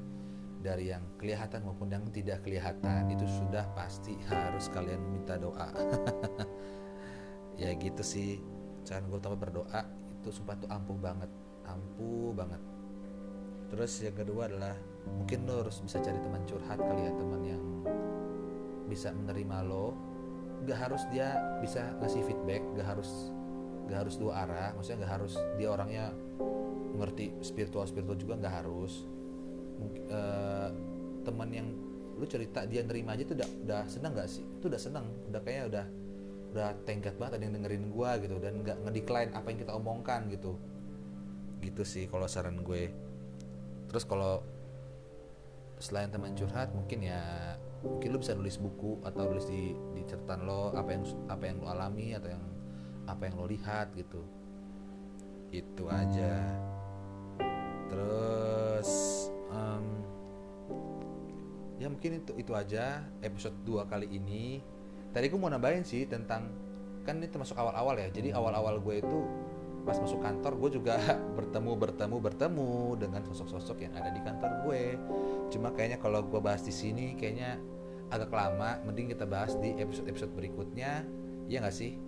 dari 0.60 0.92
yang 0.92 1.16
kelihatan 1.16 1.64
maupun 1.64 1.88
yang 1.88 2.04
tidak 2.12 2.44
kelihatan 2.44 3.08
itu 3.08 3.24
sudah 3.24 3.64
pasti 3.72 4.12
harus 4.28 4.68
kalian 4.70 5.00
minta 5.08 5.40
doa. 5.40 5.68
Ya 7.60 7.76
gitu 7.76 8.00
sih 8.00 8.40
cara 8.88 9.04
gue 9.04 9.20
tambah 9.20 9.36
berdoa 9.36 9.84
itu 10.16 10.32
sumpah 10.32 10.56
tuh 10.56 10.64
ampuh 10.72 10.96
banget 10.96 11.28
ampuh 11.68 12.32
banget. 12.32 12.62
Terus 13.68 14.00
yang 14.00 14.16
kedua 14.16 14.48
adalah 14.48 14.72
mungkin 15.04 15.44
lo 15.44 15.68
harus 15.68 15.84
bisa 15.84 16.00
cari 16.00 16.16
teman 16.24 16.40
curhat 16.48 16.80
kali 16.80 17.02
ya 17.04 17.12
teman 17.12 17.42
yang 17.44 17.64
bisa 18.88 19.12
menerima 19.12 19.60
lo. 19.68 19.92
Gak 20.64 20.88
harus 20.88 21.04
dia 21.12 21.36
bisa 21.60 21.84
ngasih 22.00 22.24
feedback 22.24 22.64
gak 22.80 22.96
harus 22.96 23.28
gak 23.92 24.08
harus 24.08 24.16
dua 24.16 24.48
arah 24.48 24.72
maksudnya 24.72 25.04
gak 25.04 25.12
harus 25.20 25.36
dia 25.60 25.68
orangnya 25.68 26.16
ngerti 26.96 27.34
spiritual 27.44 27.86
spiritual 27.86 28.18
juga 28.18 28.38
gak 28.40 28.64
harus. 28.64 29.06
Uh, 30.10 30.68
teman 31.24 31.48
yang 31.48 31.68
lu 32.20 32.28
cerita 32.28 32.68
dia 32.68 32.84
nerima 32.84 33.16
aja 33.16 33.24
tuh 33.24 33.36
udah 33.40 33.50
udah 33.64 33.82
seneng 33.88 34.12
gak 34.16 34.28
sih? 34.28 34.44
Itu 34.60 34.68
udah 34.68 34.80
seneng 34.80 35.06
udah 35.32 35.40
kayaknya 35.40 35.64
udah 35.70 35.86
udah 36.50 36.68
tenggat 36.82 37.14
banget 37.14 37.38
ada 37.38 37.44
yang 37.46 37.54
dengerin 37.62 37.84
gua 37.94 38.18
gitu 38.18 38.34
dan 38.42 38.58
nggak 38.66 38.82
ngedecline 38.82 39.30
apa 39.32 39.46
yang 39.54 39.58
kita 39.62 39.72
omongkan 39.72 40.20
gitu. 40.28 40.58
Gitu 41.62 41.82
sih 41.86 42.04
kalau 42.10 42.26
saran 42.26 42.60
gue. 42.66 42.90
Terus 43.86 44.04
kalau 44.04 44.42
selain 45.80 46.12
teman 46.12 46.36
curhat 46.36 46.74
mungkin 46.76 47.08
ya 47.08 47.56
mungkin 47.80 48.12
lo 48.12 48.20
bisa 48.20 48.36
nulis 48.36 48.60
buku 48.60 49.00
atau 49.00 49.32
nulis 49.32 49.48
di 49.48 49.72
di 49.96 50.04
catatan 50.04 50.44
lo 50.44 50.76
apa 50.76 50.92
yang 50.92 51.02
apa 51.32 51.44
yang 51.48 51.56
lo 51.64 51.66
alami 51.72 52.12
atau 52.12 52.28
yang 52.28 52.44
apa 53.08 53.22
yang 53.24 53.34
lo 53.40 53.46
lihat 53.48 53.96
gitu. 53.96 54.20
Itu 55.50 55.88
aja 55.88 56.60
terus 57.90 58.88
um, 59.50 59.84
ya 61.82 61.90
mungkin 61.90 62.22
itu 62.22 62.32
itu 62.38 62.52
aja 62.54 63.02
episode 63.20 63.56
2 63.66 63.90
kali 63.90 64.06
ini. 64.06 64.62
Tadi 65.10 65.26
gue 65.26 65.40
mau 65.40 65.50
nambahin 65.50 65.82
sih 65.82 66.06
tentang 66.06 66.54
kan 67.02 67.18
ini 67.18 67.26
termasuk 67.26 67.58
awal-awal 67.58 67.98
ya. 67.98 68.08
Jadi 68.14 68.30
awal-awal 68.30 68.78
gue 68.78 69.02
itu 69.02 69.18
pas 69.82 69.96
masuk 69.96 70.20
kantor 70.20 70.60
gue 70.60 70.70
juga 70.76 71.00
bertemu 71.40 71.72
bertemu 71.74 72.16
bertemu 72.20 72.72
dengan 73.00 73.24
sosok-sosok 73.26 73.88
yang 73.88 73.92
ada 73.98 74.14
di 74.14 74.20
kantor 74.22 74.50
gue. 74.68 74.82
Cuma 75.50 75.74
kayaknya 75.74 75.98
kalau 75.98 76.22
gue 76.22 76.38
bahas 76.38 76.62
di 76.62 76.70
sini 76.70 77.18
kayaknya 77.18 77.58
agak 78.14 78.30
lama. 78.30 78.78
Mending 78.86 79.10
kita 79.10 79.26
bahas 79.26 79.58
di 79.58 79.74
episode-episode 79.74 80.30
berikutnya. 80.36 81.02
Ya 81.50 81.58
nggak 81.58 81.74
sih? 81.74 81.98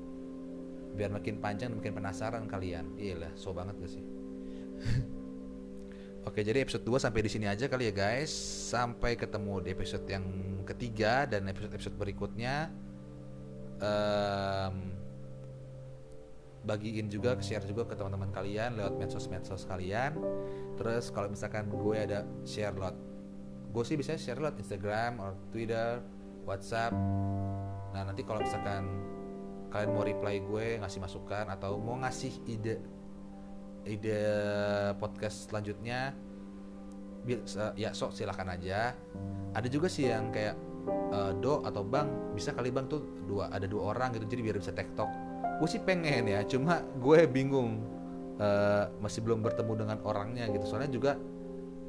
Biar 0.95 1.11
makin 1.11 1.43
panjang 1.43 1.75
dan 1.75 1.81
makin 1.81 1.97
penasaran 1.97 2.45
kalian. 2.47 2.95
Iya 3.01 3.27
lah 3.27 3.33
so 3.35 3.51
banget 3.51 3.81
gak 3.81 3.93
sih 3.97 4.05
Oke, 6.23 6.47
jadi 6.47 6.63
episode 6.63 6.87
2 6.87 7.03
sampai 7.03 7.27
di 7.27 7.31
sini 7.31 7.51
aja 7.51 7.67
kali 7.67 7.91
ya 7.91 7.95
guys. 7.95 8.31
Sampai 8.71 9.19
ketemu 9.19 9.59
di 9.59 9.69
episode 9.75 10.07
yang 10.07 10.23
ketiga 10.63 11.27
dan 11.27 11.51
episode-episode 11.51 11.99
berikutnya. 11.99 12.71
Um, 13.83 15.03
bagiin 16.63 17.11
juga 17.11 17.35
share 17.43 17.67
juga 17.67 17.83
ke 17.91 17.99
teman-teman 17.99 18.31
kalian 18.31 18.79
lewat 18.79 18.95
medsos-medsos 18.95 19.67
kalian 19.67 20.15
terus 20.79 21.11
kalau 21.11 21.27
misalkan 21.27 21.67
gue 21.67 21.97
ada 21.99 22.23
share 22.47 22.71
lewat 22.71 22.95
gue 23.75 23.83
sih 23.83 23.99
bisa 23.99 24.15
share 24.15 24.39
lewat 24.39 24.63
Instagram 24.63 25.19
atau 25.19 25.35
Twitter 25.51 25.99
WhatsApp 26.47 26.95
nah 27.91 28.07
nanti 28.07 28.23
kalau 28.23 28.47
misalkan 28.47 28.87
kalian 29.75 29.91
mau 29.91 30.07
reply 30.07 30.39
gue 30.39 30.67
ngasih 30.79 31.03
masukan 31.03 31.51
atau 31.51 31.83
mau 31.83 31.99
ngasih 31.99 32.47
ide 32.47 32.79
ide 33.87 34.21
podcast 34.99 35.51
selanjutnya. 35.51 36.15
Ya 37.79 37.91
sok 37.95 38.15
silahkan 38.15 38.51
aja. 38.51 38.99
Ada 39.55 39.69
juga 39.71 39.87
sih 39.87 40.11
yang 40.11 40.35
kayak 40.35 40.59
uh, 41.15 41.33
do 41.39 41.63
atau 41.63 41.87
bang. 41.87 42.11
Bisa 42.35 42.51
kali 42.51 42.75
bang 42.75 42.91
tuh 42.91 43.03
dua 43.31 43.47
ada 43.51 43.67
dua 43.71 43.95
orang 43.95 44.15
gitu 44.19 44.27
jadi 44.27 44.43
biar 44.51 44.57
bisa 44.59 44.75
tektok. 44.75 45.11
Gue 45.63 45.69
sih 45.71 45.79
pengen 45.79 46.27
ya 46.27 46.43
cuma 46.43 46.83
gue 46.99 47.23
bingung 47.31 47.87
uh, 48.43 48.91
masih 48.99 49.23
belum 49.23 49.45
bertemu 49.47 49.87
dengan 49.87 49.99
orangnya 50.03 50.51
gitu. 50.51 50.67
Soalnya 50.67 50.91
juga 50.91 51.13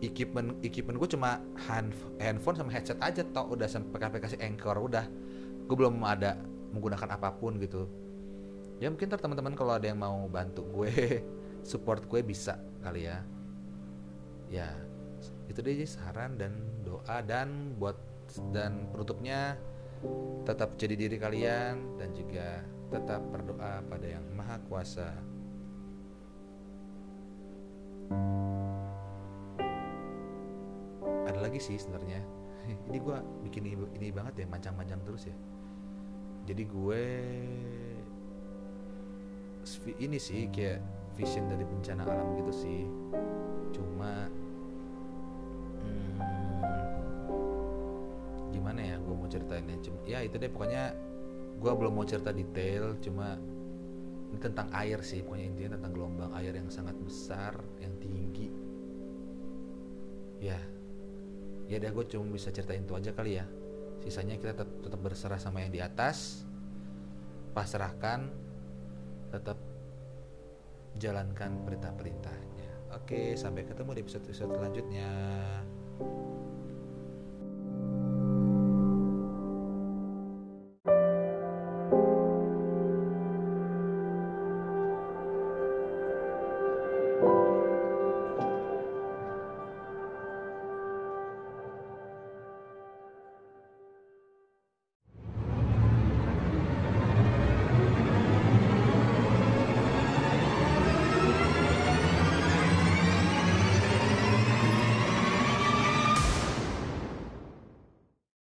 equipment 0.04 0.60
equipment 0.62 1.00
gue 1.02 1.10
cuma 1.18 1.42
hand, 1.66 1.96
handphone 2.22 2.60
sama 2.60 2.70
headset 2.70 3.00
aja 3.02 3.26
tau 3.34 3.50
udah 3.56 3.66
sampai 3.66 3.98
aplikasi 4.06 4.38
Anchor 4.38 4.78
udah. 4.78 5.10
Gue 5.66 5.76
belum 5.80 5.98
ada 6.06 6.38
menggunakan 6.76 7.10
apa 7.18 7.34
pun 7.34 7.58
gitu. 7.58 7.90
Ya 8.78 8.94
mungkin 8.94 9.10
ntar 9.10 9.18
teman-teman 9.18 9.58
kalau 9.58 9.80
ada 9.80 9.90
yang 9.90 9.98
mau 9.98 10.30
bantu 10.30 10.62
gue 10.70 11.24
support 11.64 12.06
gue 12.12 12.22
bisa 12.22 12.60
kali 12.84 13.08
ya 13.08 13.24
ya 14.52 14.70
itu 15.48 15.60
deh 15.60 15.76
saran 15.88 16.36
dan 16.36 16.54
doa 16.84 17.24
dan 17.24 17.74
buat 17.80 17.98
dan 18.52 18.88
penutupnya 18.92 19.56
tetap 20.44 20.76
jadi 20.76 20.96
diri 21.00 21.18
kalian 21.18 21.96
dan 21.96 22.12
juga 22.12 22.62
tetap 22.92 23.24
berdoa 23.32 23.82
pada 23.88 24.06
yang 24.06 24.26
maha 24.36 24.60
kuasa. 24.68 25.10
Ada 31.24 31.40
lagi 31.40 31.58
sih 31.64 31.80
sebenarnya. 31.80 32.20
ini 32.92 32.98
gue 33.00 33.18
bikin 33.48 33.64
ini, 33.96 34.10
banget 34.12 34.44
ya 34.44 34.48
mancang-mancang 34.48 35.02
terus 35.04 35.28
ya 35.28 35.36
jadi 36.44 36.64
gue 36.68 37.04
ini 40.00 40.20
sih 40.20 40.52
kayak 40.52 40.84
vision 41.14 41.46
dari 41.50 41.66
bencana 41.66 42.04
alam 42.06 42.38
gitu 42.42 42.54
sih. 42.54 42.82
Cuma 43.74 44.28
hmm, 45.82 46.18
gimana 48.54 48.80
ya 48.82 48.96
gue 48.98 49.14
mau 49.16 49.30
ceritainnya? 49.30 49.78
Cuma 49.82 49.98
ya 50.06 50.20
itu 50.26 50.36
deh 50.38 50.50
pokoknya 50.50 50.94
gue 51.58 51.72
belum 51.72 51.94
mau 51.96 52.04
cerita 52.04 52.36
detail 52.36 52.98
cuma 53.00 53.40
ini 54.34 54.42
tentang 54.42 54.68
air 54.74 55.00
sih 55.06 55.22
pokoknya 55.22 55.46
intinya 55.46 55.72
tentang 55.78 55.94
gelombang 55.94 56.32
air 56.34 56.58
yang 56.58 56.68
sangat 56.68 56.98
besar 57.00 57.54
yang 57.78 57.94
tinggi. 58.02 58.50
Ya 60.42 60.60
ya 61.72 61.80
deh 61.80 61.94
gue 61.94 62.06
cuma 62.12 62.28
bisa 62.34 62.52
ceritain 62.52 62.84
itu 62.84 62.98
aja 62.98 63.14
kali 63.14 63.40
ya. 63.40 63.46
Sisanya 64.04 64.36
kita 64.36 64.52
tetap, 64.52 64.70
tetap 64.84 65.00
berserah 65.00 65.40
sama 65.40 65.64
yang 65.64 65.72
di 65.72 65.80
atas. 65.80 66.44
Pasrahkan 67.54 68.28
tetap 69.32 69.56
jalankan 70.98 71.66
perintah-perintahnya. 71.66 72.94
Oke 72.94 73.34
sampai 73.34 73.66
ketemu 73.66 73.98
di 73.98 74.02
episode-episode 74.06 74.54
selanjutnya 74.54 75.10